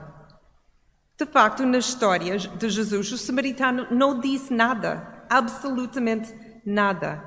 De 1.19 1.25
facto, 1.25 1.65
nas 1.65 1.87
histórias 1.87 2.47
de 2.47 2.69
Jesus, 2.69 3.11
o 3.13 3.19
samaritano 3.19 3.87
não 3.91 4.21
disse 4.21 4.53
nada, 4.53 5.25
absolutamente 5.31 6.33
nada. 6.67 7.25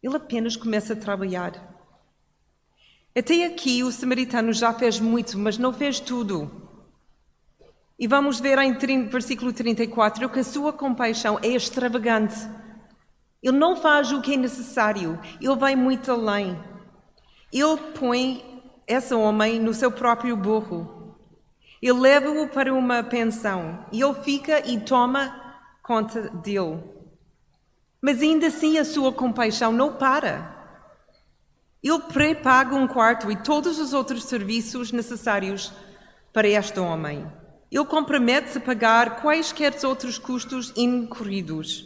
Ele 0.00 0.16
apenas 0.16 0.56
começa 0.56 0.92
a 0.92 0.96
trabalhar. 0.96 1.52
Até 3.16 3.44
aqui, 3.46 3.82
o 3.82 3.90
samaritano 3.90 4.52
já 4.52 4.72
fez 4.72 5.00
muito, 5.00 5.36
mas 5.36 5.58
não 5.58 5.72
fez 5.72 5.98
tudo. 5.98 6.67
E 7.98 8.06
vamos 8.06 8.40
ver 8.40 8.58
em 8.58 8.74
versículo 9.08 9.52
34 9.52 10.28
que 10.28 10.38
a 10.38 10.44
sua 10.44 10.72
compaixão 10.72 11.38
é 11.42 11.48
extravagante. 11.48 12.36
Ele 13.42 13.56
não 13.56 13.76
faz 13.76 14.12
o 14.12 14.20
que 14.20 14.34
é 14.34 14.36
necessário, 14.36 15.18
ele 15.40 15.56
vai 15.56 15.74
muito 15.74 16.10
além. 16.12 16.58
Ele 17.52 17.76
põe 17.98 18.62
esse 18.86 19.14
homem 19.14 19.58
no 19.58 19.74
seu 19.74 19.90
próprio 19.90 20.36
burro 20.36 20.98
ele 21.80 22.00
leva-o 22.00 22.48
para 22.48 22.74
uma 22.74 23.04
pensão 23.04 23.86
e 23.92 24.02
ele 24.02 24.14
fica 24.14 24.68
e 24.68 24.80
toma 24.80 25.32
conta 25.82 26.28
dele. 26.28 26.82
Mas 28.02 28.20
ainda 28.20 28.48
assim 28.48 28.78
a 28.78 28.84
sua 28.84 29.12
compaixão 29.12 29.72
não 29.72 29.94
para. 29.94 30.56
Ele 31.82 32.00
pré-paga 32.00 32.74
um 32.74 32.88
quarto 32.88 33.30
e 33.30 33.36
todos 33.36 33.78
os 33.78 33.92
outros 33.92 34.24
serviços 34.24 34.90
necessários 34.90 35.72
para 36.32 36.48
este 36.48 36.80
homem. 36.80 37.30
Ele 37.70 37.84
compromete-se 37.84 38.58
a 38.58 38.60
pagar 38.60 39.20
quaisquer 39.20 39.74
outros 39.84 40.18
custos 40.18 40.72
incorridos. 40.76 41.84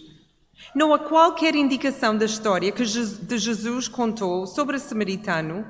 Não 0.74 0.94
há 0.94 0.98
qualquer 0.98 1.54
indicação 1.54 2.16
da 2.16 2.24
história 2.24 2.70
que 2.70 2.84
de 2.84 3.38
Jesus 3.38 3.88
contou 3.88 4.46
sobre 4.46 4.76
o 4.76 4.80
samaritano 4.80 5.66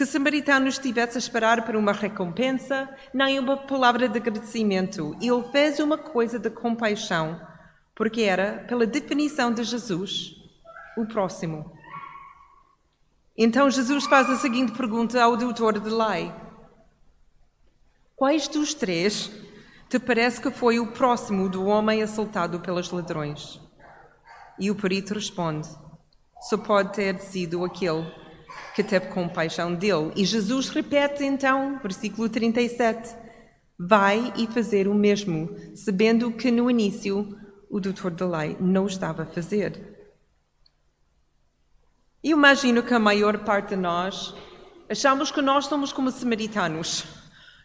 que 0.00 0.04
o 0.04 0.06
samaritano 0.06 0.66
estivesse 0.66 1.18
a 1.18 1.20
esperar 1.20 1.66
por 1.66 1.76
uma 1.76 1.92
recompensa, 1.92 2.88
nem 3.12 3.38
uma 3.38 3.54
palavra 3.54 4.08
de 4.08 4.16
agradecimento. 4.16 5.14
Ele 5.20 5.42
fez 5.52 5.78
uma 5.78 5.98
coisa 5.98 6.38
de 6.38 6.48
compaixão, 6.48 7.38
porque 7.94 8.22
era, 8.22 8.64
pela 8.66 8.86
definição 8.86 9.52
de 9.52 9.62
Jesus, 9.62 10.36
o 10.96 11.04
próximo. 11.04 11.70
Então 13.36 13.70
Jesus 13.70 14.06
faz 14.06 14.30
a 14.30 14.36
seguinte 14.36 14.72
pergunta 14.72 15.22
ao 15.22 15.36
doutor 15.36 15.78
de 15.78 15.90
lei: 15.90 16.32
Quais 18.16 18.48
dos 18.48 18.72
três 18.72 19.30
te 19.90 19.98
parece 19.98 20.40
que 20.40 20.52
foi 20.52 20.78
o 20.78 20.86
próximo 20.92 21.48
do 21.48 21.66
homem 21.66 22.00
assaltado 22.00 22.60
pelos 22.60 22.92
ladrões? 22.92 23.60
E 24.56 24.70
o 24.70 24.74
perito 24.76 25.14
responde: 25.14 25.68
Só 26.42 26.56
pode 26.56 26.92
ter 26.92 27.18
sido 27.18 27.64
aquele 27.64 28.06
que 28.72 28.84
teve 28.84 29.08
compaixão 29.08 29.74
dele. 29.74 30.12
E 30.14 30.24
Jesus 30.24 30.68
repete 30.68 31.24
então, 31.24 31.80
versículo 31.82 32.28
37, 32.28 33.16
vai 33.76 34.32
e 34.36 34.46
fazer 34.46 34.86
o 34.86 34.94
mesmo, 34.94 35.56
sabendo 35.74 36.30
que 36.30 36.52
no 36.52 36.70
início 36.70 37.36
o 37.68 37.80
doutor 37.80 38.12
da 38.12 38.28
lei 38.28 38.56
não 38.60 38.86
estava 38.86 39.24
a 39.24 39.26
fazer. 39.26 40.14
E 42.22 42.30
imagino 42.30 42.80
que 42.84 42.94
a 42.94 42.98
maior 43.00 43.38
parte 43.38 43.70
de 43.70 43.76
nós 43.76 44.32
achamos 44.88 45.32
que 45.32 45.42
nós 45.42 45.66
somos 45.66 45.92
como 45.92 46.12
samaritanos. 46.12 47.19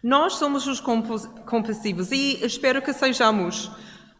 Nós 0.05 0.33
somos 0.33 0.67
os 0.67 0.79
compassivos 0.79 2.11
e 2.11 2.45
espero 2.45 2.79
que 2.79 2.93
sejamos. 2.93 3.71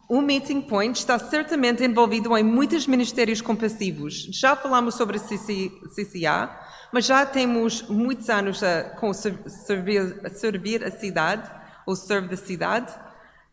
O 0.09 0.19
Meeting 0.19 0.61
Point 0.61 0.97
está 0.97 1.19
certamente 1.19 1.83
envolvido 1.83 2.35
em 2.35 2.43
muitos 2.43 2.87
ministérios 2.87 3.39
compassivos. 3.39 4.27
Já 4.31 4.55
falamos 4.55 4.95
sobre 4.95 5.19
CCA, 5.19 6.59
mas 6.91 7.05
já 7.05 7.23
temos 7.23 7.83
muitos 7.83 8.31
anos 8.31 8.63
a, 8.63 8.95
com 8.99 9.13
servir, 9.13 10.21
a 10.25 10.29
servir 10.31 10.83
a 10.83 10.89
cidade, 10.89 11.47
ou 11.85 11.95
serve 11.95 12.29
da 12.29 12.37
cidade. 12.37 12.91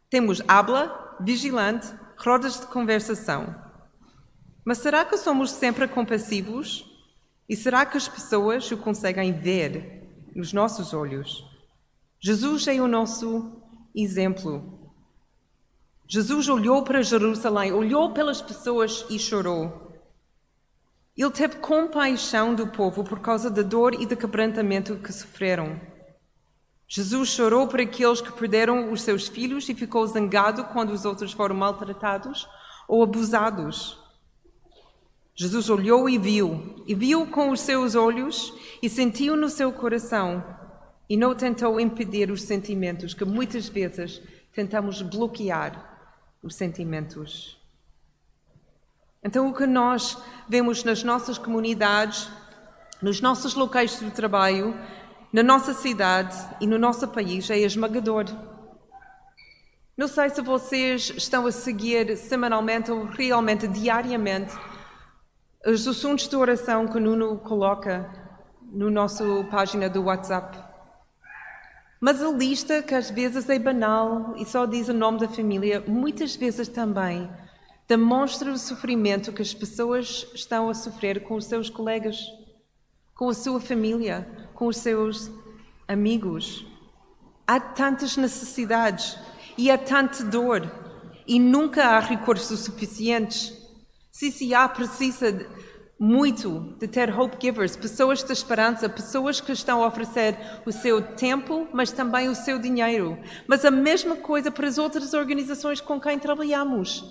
Temos 0.08 0.40
habla, 0.48 1.18
vigilante, 1.20 1.86
rodas 2.16 2.58
de 2.58 2.66
conversação. 2.68 3.54
Mas 4.64 4.78
será 4.78 5.04
que 5.04 5.18
somos 5.18 5.50
sempre 5.50 5.86
compassivos? 5.86 6.82
E 7.46 7.54
será 7.54 7.84
que 7.84 7.98
as 7.98 8.08
pessoas 8.08 8.72
o 8.72 8.78
conseguem 8.78 9.34
ver 9.34 10.08
nos 10.34 10.54
nossos 10.54 10.94
olhos? 10.94 11.51
Jesus 12.24 12.68
é 12.68 12.80
o 12.80 12.86
nosso 12.86 13.50
exemplo. 13.92 14.92
Jesus 16.06 16.48
olhou 16.48 16.84
para 16.84 17.02
Jerusalém, 17.02 17.72
olhou 17.72 18.12
pelas 18.12 18.40
pessoas 18.40 19.04
e 19.10 19.18
chorou. 19.18 19.90
Ele 21.16 21.30
teve 21.32 21.56
compaixão 21.56 22.54
do 22.54 22.68
povo 22.68 23.02
por 23.02 23.18
causa 23.18 23.50
da 23.50 23.62
dor 23.62 24.00
e 24.00 24.06
do 24.06 24.16
quebrantamento 24.16 24.98
que 24.98 25.12
sofreram. 25.12 25.80
Jesus 26.86 27.30
chorou 27.30 27.66
por 27.66 27.80
aqueles 27.80 28.20
que 28.20 28.30
perderam 28.30 28.92
os 28.92 29.02
seus 29.02 29.26
filhos 29.26 29.68
e 29.68 29.74
ficou 29.74 30.06
zangado 30.06 30.62
quando 30.66 30.90
os 30.90 31.04
outros 31.04 31.32
foram 31.32 31.56
maltratados 31.56 32.46
ou 32.86 33.02
abusados. 33.02 33.98
Jesus 35.34 35.68
olhou 35.68 36.08
e 36.08 36.18
viu, 36.18 36.84
e 36.86 36.94
viu 36.94 37.26
com 37.26 37.50
os 37.50 37.60
seus 37.60 37.96
olhos 37.96 38.54
e 38.80 38.88
sentiu 38.88 39.34
no 39.34 39.48
seu 39.48 39.72
coração, 39.72 40.61
e 41.12 41.16
não 41.18 41.34
tentou 41.34 41.78
impedir 41.78 42.30
os 42.30 42.40
sentimentos 42.40 43.12
que 43.12 43.22
muitas 43.22 43.68
vezes 43.68 44.22
tentamos 44.50 45.02
bloquear 45.02 46.08
os 46.42 46.54
sentimentos. 46.54 47.60
Então, 49.22 49.50
o 49.50 49.52
que 49.52 49.66
nós 49.66 50.16
vemos 50.48 50.82
nas 50.84 51.04
nossas 51.04 51.36
comunidades, 51.36 52.30
nos 53.02 53.20
nossos 53.20 53.54
locais 53.54 54.00
de 54.00 54.10
trabalho, 54.10 54.74
na 55.30 55.42
nossa 55.42 55.74
cidade 55.74 56.34
e 56.62 56.66
no 56.66 56.78
nosso 56.78 57.06
país 57.06 57.50
é 57.50 57.58
esmagador. 57.58 58.24
Não 59.94 60.08
sei 60.08 60.30
se 60.30 60.40
vocês 60.40 61.12
estão 61.14 61.46
a 61.46 61.52
seguir 61.52 62.16
semanalmente 62.16 62.90
ou 62.90 63.04
realmente 63.04 63.68
diariamente 63.68 64.54
os 65.66 65.86
assuntos 65.86 66.26
de 66.26 66.36
oração 66.36 66.88
que 66.88 66.96
o 66.96 67.00
Nuno 67.00 67.36
coloca 67.40 68.10
no 68.62 68.90
nosso 68.90 69.44
página 69.50 69.90
do 69.90 70.04
WhatsApp. 70.04 70.71
Mas 72.04 72.20
a 72.20 72.32
lista, 72.32 72.82
que 72.82 72.96
às 72.96 73.12
vezes 73.12 73.48
é 73.48 73.60
banal 73.60 74.34
e 74.36 74.44
só 74.44 74.66
diz 74.66 74.88
o 74.88 74.92
nome 74.92 75.20
da 75.20 75.28
família, 75.28 75.84
muitas 75.86 76.34
vezes 76.34 76.66
também 76.66 77.30
demonstra 77.86 78.50
o 78.50 78.58
sofrimento 78.58 79.32
que 79.32 79.40
as 79.40 79.54
pessoas 79.54 80.26
estão 80.34 80.68
a 80.68 80.74
sofrer 80.74 81.22
com 81.22 81.36
os 81.36 81.44
seus 81.44 81.70
colegas, 81.70 82.18
com 83.14 83.28
a 83.28 83.34
sua 83.34 83.60
família, 83.60 84.26
com 84.52 84.66
os 84.66 84.78
seus 84.78 85.30
amigos. 85.86 86.66
Há 87.46 87.60
tantas 87.60 88.16
necessidades 88.16 89.16
e 89.56 89.70
há 89.70 89.78
tanta 89.78 90.24
dor 90.24 90.68
e 91.24 91.38
nunca 91.38 91.84
há 91.84 92.00
recursos 92.00 92.64
suficientes. 92.64 93.56
CCA 94.10 94.68
precisa 94.68 95.48
muito 96.02 96.74
de 96.80 96.88
ter 96.88 97.16
hope 97.16 97.36
givers, 97.40 97.76
pessoas 97.76 98.24
de 98.24 98.32
esperança, 98.32 98.88
pessoas 98.88 99.40
que 99.40 99.52
estão 99.52 99.84
a 99.84 99.86
oferecer 99.86 100.36
o 100.66 100.72
seu 100.72 101.00
tempo, 101.00 101.68
mas 101.72 101.92
também 101.92 102.28
o 102.28 102.34
seu 102.34 102.58
dinheiro. 102.58 103.16
Mas 103.46 103.64
a 103.64 103.70
mesma 103.70 104.16
coisa 104.16 104.50
para 104.50 104.66
as 104.66 104.78
outras 104.78 105.14
organizações 105.14 105.80
com 105.80 106.00
quem 106.00 106.18
trabalhamos. 106.18 107.04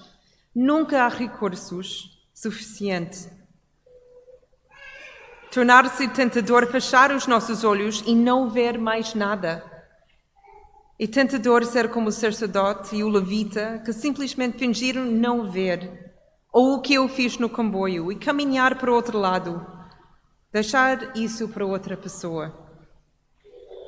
Nunca 0.54 1.06
há 1.06 1.08
recursos 1.08 2.22
suficientes. 2.34 3.32
Tornar-se 5.54 6.10
tentador 6.10 6.68
fechar 6.68 7.14
os 7.14 7.26
nossos 7.26 7.64
olhos 7.64 8.04
e 8.06 8.14
não 8.14 8.50
ver 8.50 8.78
mais 8.78 9.16
nada. 9.16 9.64
E 11.00 11.08
tentador 11.08 11.64
ser 11.64 11.90
como 11.90 12.10
o 12.10 12.12
sacerdote 12.12 12.98
e 12.98 13.06
o 13.06 13.08
levita 13.08 13.82
que 13.86 13.94
simplesmente 13.94 14.58
fingiram 14.58 15.06
não 15.06 15.50
ver. 15.50 16.01
Ou 16.52 16.76
o 16.76 16.82
que 16.82 16.94
eu 16.96 17.08
fiz 17.08 17.38
no 17.38 17.50
comboio 17.50 18.12
e 18.12 18.16
caminhar 18.16 18.78
para 18.78 18.92
o 18.92 18.96
outro 18.96 19.18
lado. 19.18 19.66
Deixar 20.52 21.16
isso 21.16 21.48
para 21.48 21.66
outra 21.66 21.96
pessoa. 21.96 22.54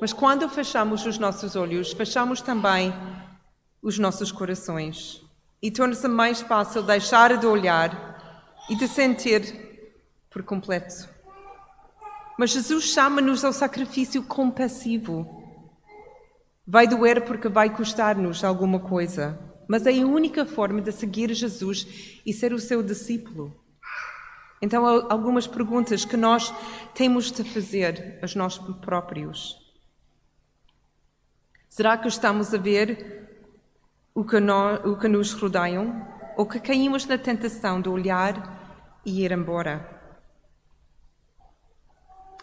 Mas 0.00 0.12
quando 0.12 0.48
fechamos 0.48 1.04
os 1.04 1.18
nossos 1.18 1.56
olhos, 1.56 1.92
fechamos 1.92 2.40
também 2.40 2.92
os 3.82 3.98
nossos 3.98 4.32
corações 4.32 5.22
e 5.62 5.70
torna-se 5.70 6.08
mais 6.08 6.40
fácil 6.40 6.82
deixar 6.82 7.36
de 7.36 7.46
olhar 7.46 8.54
e 8.68 8.76
de 8.76 8.88
sentir 8.88 9.94
por 10.30 10.42
completo. 10.42 11.08
Mas 12.38 12.50
Jesus 12.50 12.84
chama-nos 12.84 13.44
ao 13.44 13.52
sacrifício 13.52 14.22
compassivo. 14.22 15.26
Vai 16.66 16.86
doer 16.86 17.24
porque 17.24 17.48
vai 17.48 17.70
custar-nos 17.70 18.42
alguma 18.42 18.80
coisa, 18.80 19.38
mas 19.68 19.86
é 19.86 20.00
a 20.00 20.06
única 20.06 20.44
forma 20.44 20.80
de 20.80 20.92
seguir 20.92 21.32
Jesus 21.34 22.20
e 22.24 22.32
ser 22.32 22.52
o 22.52 22.58
seu 22.58 22.82
discípulo. 22.82 23.54
Então, 24.60 24.86
algumas 24.86 25.46
perguntas 25.46 26.04
que 26.04 26.16
nós 26.16 26.54
temos 26.94 27.30
de 27.30 27.44
fazer 27.44 28.18
a 28.22 28.38
nós 28.38 28.58
próprios. 28.80 29.58
Será 31.68 31.98
que 31.98 32.08
estamos 32.08 32.54
a 32.54 32.58
ver 32.58 33.24
o 34.14 34.24
que, 34.24 34.38
nós, 34.38 34.84
o 34.84 34.96
que 34.96 35.08
nos 35.08 35.32
rodeiam 35.32 36.06
ou 36.36 36.46
que 36.46 36.60
caímos 36.60 37.04
na 37.04 37.18
tentação 37.18 37.80
de 37.80 37.88
olhar 37.88 39.00
e 39.04 39.24
ir 39.24 39.32
embora. 39.32 39.90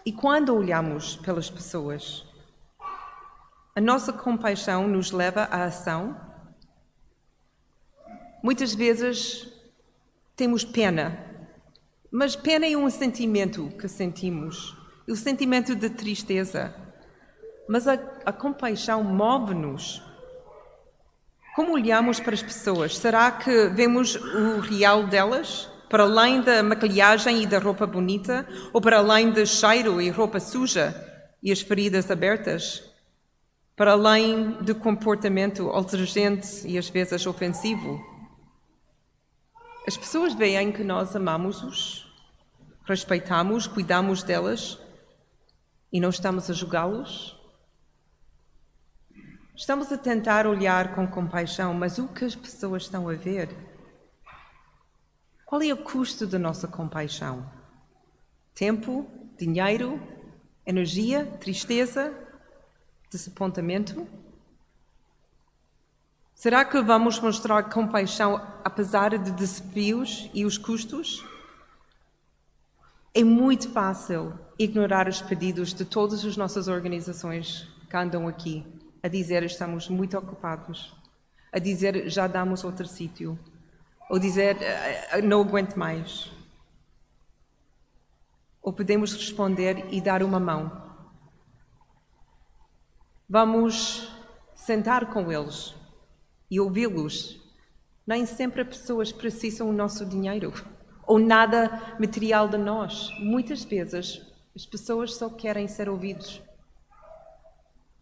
E 0.06 0.12
quando 0.12 0.56
olhamos 0.56 1.16
pelas 1.18 1.50
pessoas, 1.50 2.26
a 3.76 3.80
nossa 3.80 4.12
compaixão 4.12 4.88
nos 4.88 5.12
leva 5.12 5.44
à 5.44 5.64
ação. 5.64 6.31
Muitas 8.44 8.74
vezes 8.74 9.48
temos 10.36 10.64
pena, 10.64 11.18
mas 12.12 12.36
pena 12.36 12.66
é 12.66 12.76
um 12.76 12.90
sentimento 12.90 13.70
que 13.80 13.88
sentimos, 13.88 14.76
o 15.08 15.16
sentimento 15.16 15.76
de 15.76 15.90
tristeza. 15.90 16.76
Mas 17.68 17.88
a, 17.88 17.94
a 18.26 18.34
compaixão 18.34 19.04
move-nos 19.04 20.02
como 21.54 21.74
olhamos 21.74 22.18
para 22.18 22.34
as 22.34 22.42
pessoas? 22.42 22.98
Será 22.98 23.30
que 23.30 23.68
vemos 23.68 24.16
o 24.16 24.62
real 24.62 25.06
delas? 25.08 25.68
Para 25.90 26.04
além 26.04 26.42
da 26.42 26.64
maquilhagem 26.64 27.44
e 27.44 27.46
da 27.46 27.60
roupa 27.60 27.86
bonita? 27.86 28.48
Ou 28.72 28.80
para 28.80 29.00
além 29.00 29.32
do 29.32 29.46
cheiro 29.46 30.02
e 30.02 30.10
roupa 30.10 30.40
suja 30.40 30.96
e 31.44 31.52
as 31.52 31.60
feridas 31.60 32.10
abertas? 32.10 32.82
Para 33.76 33.92
além 33.92 34.52
do 34.62 34.74
comportamento 34.74 35.64
ultrajante 35.68 36.66
e 36.66 36.78
às 36.78 36.88
vezes 36.88 37.26
ofensivo? 37.26 38.11
As 39.88 39.98
pessoas 39.98 40.36
veem 40.36 40.72
que 40.72 40.84
nós 40.84 41.16
amamos-os, 41.16 42.08
respeitamos, 42.86 43.66
cuidamos 43.66 44.22
delas 44.22 44.80
e 45.92 46.00
não 46.00 46.10
estamos 46.10 46.52
a 46.52 46.54
julgá-los? 46.54 47.36
Estamos 49.56 49.92
a 49.92 49.98
tentar 49.98 50.46
olhar 50.46 50.94
com 50.94 51.08
compaixão, 51.08 51.74
mas 51.74 51.98
o 51.98 52.08
que 52.08 52.26
as 52.26 52.36
pessoas 52.36 52.84
estão 52.84 53.10
a 53.10 53.14
ver? 53.14 53.50
Qual 55.48 55.62
é 55.64 55.74
o 55.74 55.84
custo 55.84 56.28
da 56.28 56.38
nossa 56.38 56.68
compaixão? 56.68 57.52
Tempo, 58.54 59.10
dinheiro, 59.36 60.00
energia, 60.64 61.26
tristeza, 61.40 62.16
desapontamento? 63.10 64.08
Será 66.42 66.66
que 66.66 66.82
vamos 66.82 67.20
mostrar 67.20 67.70
compaixão 67.70 68.42
apesar 68.64 69.16
de 69.16 69.32
desafios 69.32 70.28
e 70.34 70.44
os 70.44 70.58
custos? 70.58 71.24
É 73.14 73.24
muito 73.24 73.70
fácil 73.70 74.34
ignorar 74.58 75.08
os 75.08 75.22
pedidos 75.22 75.72
de 75.72 75.86
todas 75.86 76.26
as 76.26 76.36
nossas 76.36 76.68
organizações 76.68 77.68
que 77.88 77.96
andam 77.96 78.28
aqui, 78.28 78.66
a 79.04 79.08
dizer 79.08 79.44
estamos 79.44 79.88
muito 79.88 80.18
ocupados, 80.18 80.92
a 81.54 81.60
dizer 81.60 82.10
já 82.10 82.26
damos 82.26 82.64
outro 82.64 82.88
sítio, 82.88 83.38
ou 84.10 84.18
dizer 84.18 84.60
eh, 84.64 85.10
eh, 85.12 85.22
não 85.22 85.42
aguento 85.42 85.76
mais. 85.76 86.32
Ou 88.64 88.74
podemos 88.74 89.14
responder 89.14 89.94
e 89.94 90.02
dar 90.02 90.24
uma 90.24 90.40
mão. 90.40 90.72
Vamos 93.30 94.12
sentar 94.56 95.06
com 95.14 95.32
eles 95.32 95.80
e 96.52 96.60
ouvi-los. 96.60 97.40
Nem 98.06 98.26
sempre 98.26 98.62
as 98.62 98.68
pessoas 98.68 99.12
precisam 99.12 99.68
do 99.68 99.74
nosso 99.74 100.06
dinheiro 100.06 100.54
ou 101.08 101.18
nada 101.18 101.96
material 102.00 102.48
de 102.48 102.58
nós. 102.58 103.10
Muitas 103.20 103.64
vezes 103.64 104.22
as 104.56 104.66
pessoas 104.66 105.16
só 105.16 105.30
querem 105.30 105.68
ser 105.68 105.90
ouvidos. 105.90 106.42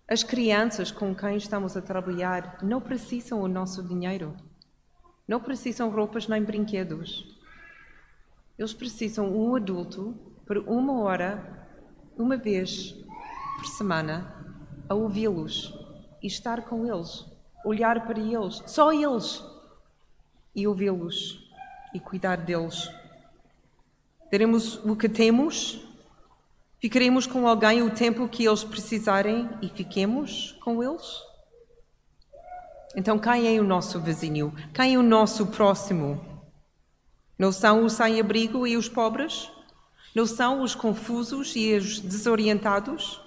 As 0.07 0.23
crianças 0.23 0.91
com 0.91 1.13
quem 1.13 1.37
estamos 1.37 1.77
a 1.77 1.81
trabalhar 1.81 2.57
não 2.63 2.81
precisam 2.81 3.41
o 3.41 3.47
nosso 3.47 3.83
dinheiro. 3.83 4.35
Não 5.27 5.39
precisam 5.39 5.91
roupas 5.91 6.27
nem 6.27 6.43
brinquedos. 6.43 7.37
Eles 8.57 8.73
precisam 8.73 9.31
um 9.31 9.55
adulto 9.55 10.17
por 10.45 10.57
uma 10.57 11.01
hora, 11.01 11.67
uma 12.17 12.35
vez 12.35 12.95
por 13.57 13.67
semana, 13.67 14.35
a 14.89 14.95
ouvi-los 14.95 15.71
e 16.21 16.27
estar 16.27 16.63
com 16.63 16.85
eles, 16.85 17.25
olhar 17.65 18.05
para 18.05 18.19
eles, 18.19 18.61
só 18.65 18.91
eles, 18.91 19.43
e 20.55 20.67
ouvi-los 20.67 21.49
e 21.93 21.99
cuidar 21.99 22.37
deles. 22.37 22.89
Teremos 24.29 24.75
o 24.85 24.95
que 24.95 25.09
temos, 25.09 25.79
ficaremos 26.79 27.25
com 27.25 27.47
alguém 27.47 27.81
o 27.81 27.89
tempo 27.89 28.27
que 28.27 28.45
eles 28.45 28.63
precisarem 28.63 29.49
e 29.61 29.69
fiquemos 29.69 30.57
com 30.63 30.83
eles? 30.83 31.29
Então, 32.95 33.19
quem 33.19 33.55
é 33.55 33.59
o 33.59 33.63
nosso 33.63 33.99
vizinho? 33.99 34.53
Quem 34.73 34.95
é 34.95 34.97
o 34.97 35.03
nosso 35.03 35.47
próximo? 35.47 36.19
Não 37.37 37.51
são 37.51 37.85
os 37.85 37.93
sem-abrigo 37.93 38.67
e 38.67 38.75
os 38.75 38.89
pobres? 38.89 39.49
Não 40.13 40.25
são 40.25 40.61
os 40.61 40.73
confusos 40.75 41.55
e 41.55 41.75
os 41.75 41.99
desorientados? 41.99 43.21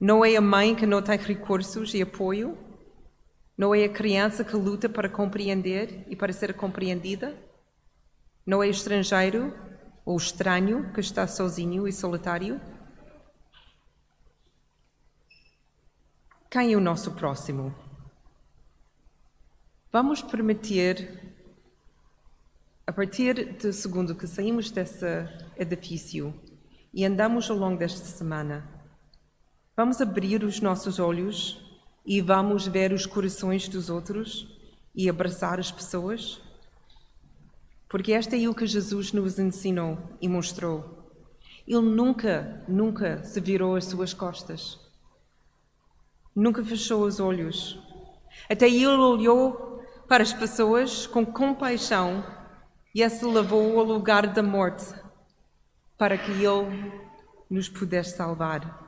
Não 0.00 0.24
é 0.24 0.36
a 0.36 0.40
mãe 0.40 0.74
que 0.74 0.86
não 0.86 1.00
tem 1.00 1.18
recursos 1.18 1.94
e 1.94 2.02
apoio? 2.02 2.65
Não 3.56 3.74
é 3.74 3.84
a 3.84 3.88
criança 3.88 4.44
que 4.44 4.54
luta 4.54 4.86
para 4.86 5.08
compreender 5.08 6.04
e 6.08 6.14
para 6.14 6.32
ser 6.32 6.52
compreendida? 6.52 7.34
Não 8.44 8.62
é 8.62 8.68
estrangeiro 8.68 9.54
ou 10.04 10.14
estranho 10.16 10.92
que 10.92 11.00
está 11.00 11.26
sozinho 11.26 11.88
e 11.88 11.92
solitário? 11.92 12.60
Quem 16.50 16.74
é 16.74 16.76
o 16.76 16.80
nosso 16.80 17.12
próximo? 17.12 17.74
Vamos 19.90 20.20
permitir, 20.20 21.34
a 22.86 22.92
partir 22.92 23.54
do 23.54 23.72
segundo 23.72 24.14
que 24.14 24.26
saímos 24.26 24.70
desse 24.70 25.06
edifício 25.56 26.38
e 26.92 27.06
andamos 27.06 27.50
ao 27.50 27.56
longo 27.56 27.78
desta 27.78 28.04
semana, 28.04 28.68
vamos 29.74 29.98
abrir 30.02 30.44
os 30.44 30.60
nossos 30.60 30.98
olhos 30.98 31.65
e 32.06 32.20
vamos 32.20 32.66
ver 32.66 32.92
os 32.92 33.04
corações 33.04 33.68
dos 33.68 33.90
outros 33.90 34.46
e 34.94 35.10
abraçar 35.10 35.58
as 35.58 35.72
pessoas? 35.72 36.40
Porque 37.88 38.12
esta 38.12 38.36
é 38.36 38.48
o 38.48 38.54
que 38.54 38.66
Jesus 38.66 39.12
nos 39.12 39.38
ensinou 39.38 39.98
e 40.20 40.28
mostrou. 40.28 41.10
Ele 41.66 41.80
nunca, 41.80 42.64
nunca 42.68 43.24
se 43.24 43.40
virou 43.40 43.74
as 43.74 43.86
suas 43.86 44.14
costas. 44.14 44.78
Nunca 46.34 46.64
fechou 46.64 47.04
os 47.04 47.18
olhos. 47.18 47.78
Até 48.48 48.68
ele 48.68 48.86
olhou 48.86 49.82
para 50.06 50.22
as 50.22 50.32
pessoas 50.32 51.06
com 51.06 51.26
compaixão 51.26 52.24
e 52.94 53.02
as 53.02 53.20
levou 53.20 53.78
ao 53.78 53.84
lugar 53.84 54.26
da 54.28 54.42
morte 54.42 54.94
para 55.98 56.16
que 56.16 56.30
ele 56.30 56.92
nos 57.50 57.68
pudesse 57.68 58.16
salvar. 58.16 58.84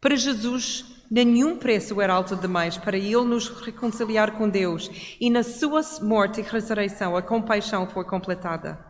Para 0.00 0.16
Jesus, 0.16 1.03
nenhum 1.22 1.56
preço 1.56 2.00
era 2.00 2.12
alto 2.12 2.34
demais 2.34 2.76
para 2.76 2.96
ele 2.96 3.24
nos 3.24 3.48
reconciliar 3.48 4.32
com 4.32 4.48
Deus, 4.48 4.90
e 5.20 5.30
na 5.30 5.44
sua 5.44 5.80
morte 6.02 6.40
e 6.40 6.42
ressurreição 6.42 7.16
a 7.16 7.22
compaixão 7.22 7.86
foi 7.88 8.04
completada. 8.04 8.84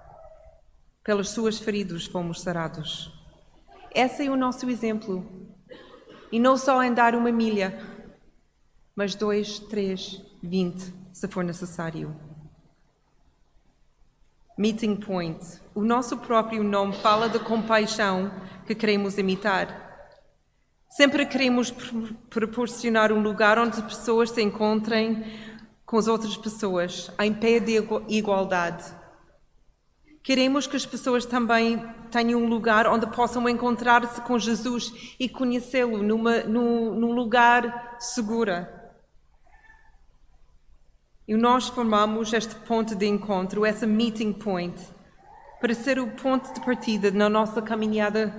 Pelas 1.03 1.29
suas 1.29 1.59
feridas 1.59 2.07
fomos 2.07 2.41
sarados. 2.41 3.13
Esse 3.95 4.27
é 4.27 4.31
o 4.31 4.37
nosso 4.37 4.69
exemplo. 4.71 5.25
E 6.33 6.41
não 6.41 6.57
só 6.57 6.81
andar 6.81 7.15
uma 7.15 7.31
milha, 7.31 7.79
mas 8.97 9.15
dois, 9.15 9.59
três, 9.59 10.21
vinte, 10.43 10.95
se 11.13 11.29
for 11.29 11.45
necessário. 11.45 12.17
Meeting 14.57 14.97
Point. 14.97 15.61
O 15.75 15.83
nosso 15.83 16.17
próprio 16.17 16.65
nome 16.65 16.95
fala 16.95 17.29
da 17.29 17.39
compaixão 17.39 18.33
que 18.67 18.75
queremos 18.75 19.19
imitar. 19.19 19.84
Sempre 20.97 21.27
queremos 21.27 21.75
proporcionar 22.31 23.11
um 23.11 23.21
lugar 23.21 23.59
onde 23.59 23.79
as 23.79 23.83
pessoas 23.83 24.31
se 24.31 24.41
encontrem 24.41 25.25
com 25.85 25.99
as 25.99 26.07
outras 26.07 26.37
pessoas, 26.37 27.11
em 27.21 27.35
pé 27.35 27.59
de 27.59 27.85
igualdade. 28.07 28.85
Queremos 30.23 30.69
que 30.69 30.77
as 30.77 30.87
pessoas 30.87 31.27
também 31.27 31.85
tenham 32.13 32.41
um 32.41 32.47
lugar 32.47 32.87
onde 32.87 33.09
possam 33.09 33.49
encontrar-se 33.49 34.21
com 34.21 34.39
Jesus 34.39 35.17
e 35.19 35.29
conhecê-lo 35.29 36.01
num, 36.01 36.23
num 36.47 37.11
lugar 37.11 37.97
seguro. 37.99 38.65
E 41.27 41.35
nós 41.35 41.67
formamos 41.67 42.33
este 42.33 42.55
ponto 42.55 42.95
de 42.95 43.07
encontro, 43.07 43.67
essa 43.67 43.85
meeting 43.85 44.33
point, 44.33 44.81
para 45.61 45.75
ser 45.75 45.99
o 45.99 46.13
ponto 46.13 46.55
de 46.55 46.65
partida 46.65 47.11
na 47.11 47.29
nossa 47.29 47.61
caminhada 47.61 48.33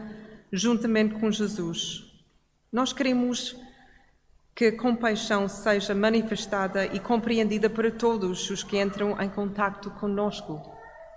juntamente 0.54 1.16
com 1.16 1.30
Jesus. 1.30 2.05
Nós 2.76 2.92
queremos 2.92 3.56
que 4.54 4.66
a 4.66 4.78
compaixão 4.78 5.48
seja 5.48 5.96
manifestada 5.96 6.86
e 6.86 7.00
compreendida 7.00 7.70
para 7.70 7.90
todos 7.90 8.50
os 8.50 8.66
que 8.66 8.78
entram 8.78 9.18
em 9.22 9.30
contato 9.30 9.90
conosco. 9.92 10.62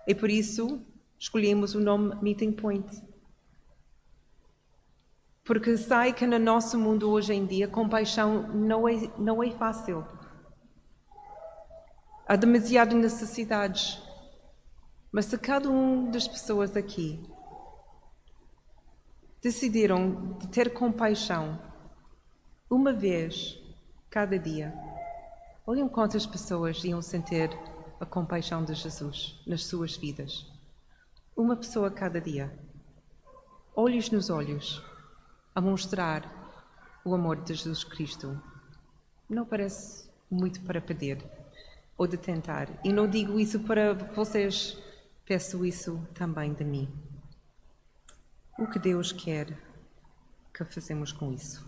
E 0.06 0.14
por 0.14 0.30
isso 0.30 0.80
escolhemos 1.18 1.74
o 1.74 1.80
nome 1.80 2.14
Meeting 2.22 2.52
Point. 2.52 3.02
Porque 5.42 5.76
sei 5.76 6.12
que 6.12 6.28
no 6.28 6.38
nosso 6.38 6.78
mundo 6.78 7.10
hoje 7.10 7.34
em 7.34 7.44
dia 7.44 7.66
compaixão 7.66 8.46
não 8.54 8.88
é, 8.88 9.10
não 9.18 9.42
é 9.42 9.50
fácil. 9.50 10.06
Há 12.28 12.36
demasiadas 12.36 12.94
necessidades. 12.94 14.00
Mas 15.10 15.24
se 15.24 15.36
cada 15.36 15.68
uma 15.68 16.08
das 16.12 16.28
pessoas 16.28 16.76
aqui 16.76 17.20
decidiram 19.40 20.36
de 20.38 20.48
ter 20.48 20.72
compaixão 20.72 21.60
uma 22.68 22.92
vez 22.92 23.58
cada 24.10 24.38
dia. 24.38 24.74
Olhem 25.66 25.88
quantas 25.88 26.26
pessoas 26.26 26.82
iam 26.84 27.00
sentir 27.00 27.50
a 28.00 28.06
compaixão 28.06 28.64
de 28.64 28.74
Jesus 28.74 29.40
nas 29.46 29.64
suas 29.64 29.96
vidas. 29.96 30.46
Uma 31.36 31.56
pessoa 31.56 31.90
cada 31.90 32.20
dia. 32.20 32.52
Olhos 33.74 34.10
nos 34.10 34.28
olhos, 34.28 34.82
a 35.54 35.60
mostrar 35.60 36.22
o 37.04 37.14
amor 37.14 37.36
de 37.42 37.54
Jesus 37.54 37.84
Cristo. 37.84 38.40
Não 39.28 39.44
parece 39.46 40.08
muito 40.30 40.60
para 40.62 40.80
pedir 40.80 41.24
ou 41.96 42.06
de 42.06 42.16
tentar. 42.16 42.68
E 42.84 42.92
não 42.92 43.08
digo 43.08 43.38
isso 43.38 43.60
para 43.60 43.92
vocês, 43.92 44.78
peço 45.24 45.64
isso 45.64 46.00
também 46.14 46.54
de 46.54 46.64
mim. 46.64 47.07
O 48.58 48.66
que 48.66 48.76
Deus 48.76 49.12
quer 49.12 49.56
que 50.52 50.64
fazemos 50.64 51.12
com 51.12 51.32
isso? 51.32 51.67